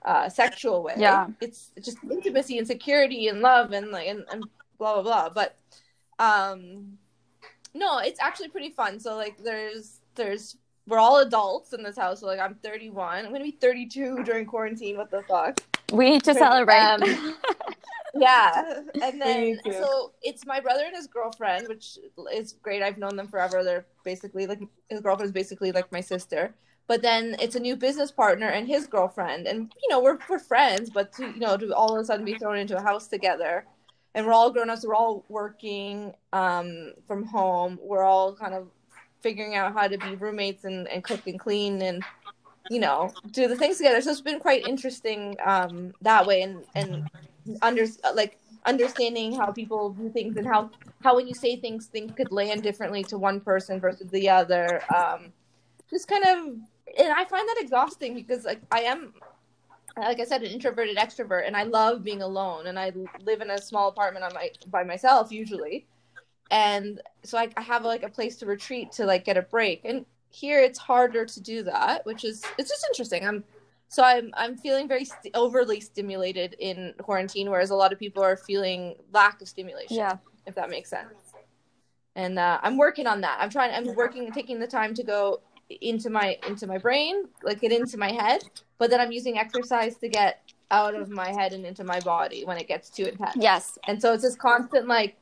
[0.04, 0.94] uh, sexual way.
[0.96, 1.28] Yeah.
[1.40, 4.44] it's just intimacy and security and love and like and, and
[4.78, 5.28] blah blah blah.
[5.30, 5.56] But
[6.18, 6.98] um,
[7.74, 9.00] no, it's actually pretty fun.
[9.00, 12.20] So like there's there's we're all adults in this house.
[12.20, 13.24] So like I'm 31.
[13.24, 14.96] I'm gonna be 32 during quarantine.
[14.96, 15.60] What the fuck?
[15.92, 16.76] we need to celebrate.
[16.76, 17.02] Um,
[18.14, 18.80] yeah.
[19.02, 21.98] And then so it's my brother and his girlfriend which
[22.32, 22.82] is great.
[22.82, 23.62] I've known them forever.
[23.62, 26.54] They're basically like his girlfriend is basically like my sister.
[26.86, 29.46] But then it's a new business partner and his girlfriend.
[29.46, 32.24] And you know we're, we're friends but to you know to all of a sudden
[32.24, 33.64] be thrown into a house together
[34.14, 37.78] and we're all grown ups we're all working um, from home.
[37.80, 38.68] We're all kind of
[39.20, 42.02] figuring out how to be roommates and, and cook and clean and
[42.70, 44.00] you know do the things together.
[44.00, 46.42] So it's been quite interesting um, that way.
[46.42, 47.08] And and
[47.62, 50.70] under like understanding how people do things and how
[51.02, 54.82] how when you say things things could land differently to one person versus the other
[54.94, 55.32] um
[55.88, 56.38] just kind of
[56.98, 59.14] and i find that exhausting because like i am
[59.96, 62.92] like i said an introverted extrovert and i love being alone and i
[63.24, 65.86] live in a small apartment on my by myself usually.
[66.52, 69.82] And so I, I have like a place to retreat to like get a break.
[69.84, 73.26] And here it's harder to do that which is it's just interesting.
[73.26, 73.44] I'm
[73.90, 78.22] so i'm i'm feeling very st- overly stimulated in quarantine whereas a lot of people
[78.22, 80.16] are feeling lack of stimulation yeah.
[80.46, 81.12] if that makes sense.
[82.16, 83.38] And uh, i'm working on that.
[83.40, 85.40] I'm trying i'm working taking the time to go
[85.80, 88.42] into my into my brain like get into my head
[88.78, 92.44] but then i'm using exercise to get out of my head and into my body
[92.44, 93.36] when it gets too intense.
[93.36, 93.78] Yes.
[93.86, 95.16] and so it's this constant like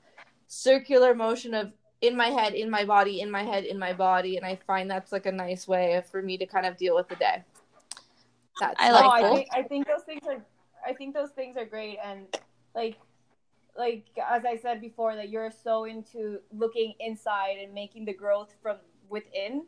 [0.47, 4.37] circular motion of in my head in my body in my head in my body
[4.37, 7.09] and i find that's like a nice way for me to kind of deal with
[7.09, 7.43] the day
[8.59, 10.45] that's I no, like I think I think those things are
[10.87, 12.27] I think those things are great and
[12.75, 12.97] like
[13.77, 18.55] like as I said before that you're so into looking inside and making the growth
[18.63, 18.77] from
[19.09, 19.65] within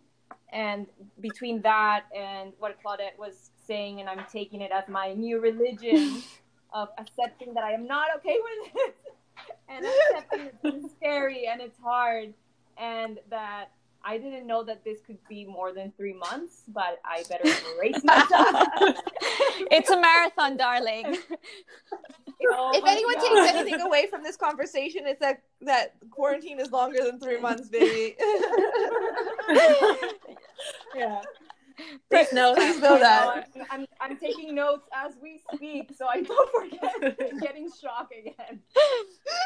[0.53, 0.87] and
[1.21, 6.23] between that and what Claudette was saying and I'm taking it as my new religion
[6.73, 8.97] of accepting that I am not okay with it
[9.69, 12.35] and accepting that this scary and it's hard
[12.77, 13.71] and that
[14.05, 17.45] I didn't know that this could be more than three months, but I better
[17.79, 18.69] brace myself.
[19.71, 21.19] it's a marathon, darling.
[22.53, 23.45] Oh if anyone God.
[23.45, 27.69] takes anything away from this conversation it's that that quarantine is longer than three months
[27.69, 28.17] baby
[30.97, 31.21] yeah.
[32.09, 36.23] please know please know that I'm, I'm, I'm taking notes as we speak, so I
[36.23, 38.61] don't forget getting shocked again.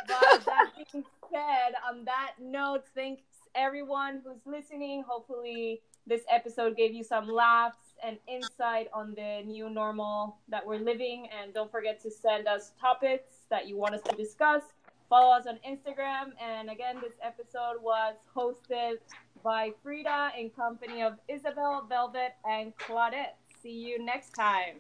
[0.07, 3.23] But that being said, on that note, thanks
[3.55, 5.05] everyone who's listening.
[5.07, 10.79] Hopefully, this episode gave you some laughs and insight on the new normal that we're
[10.79, 11.29] living.
[11.41, 14.63] And don't forget to send us topics that you want us to discuss.
[15.09, 16.33] Follow us on Instagram.
[16.43, 18.95] And again, this episode was hosted
[19.43, 23.37] by Frida in company of Isabel, Velvet, and Claudette.
[23.63, 24.77] See you next time.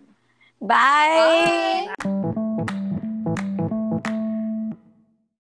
[0.61, 1.95] Bye.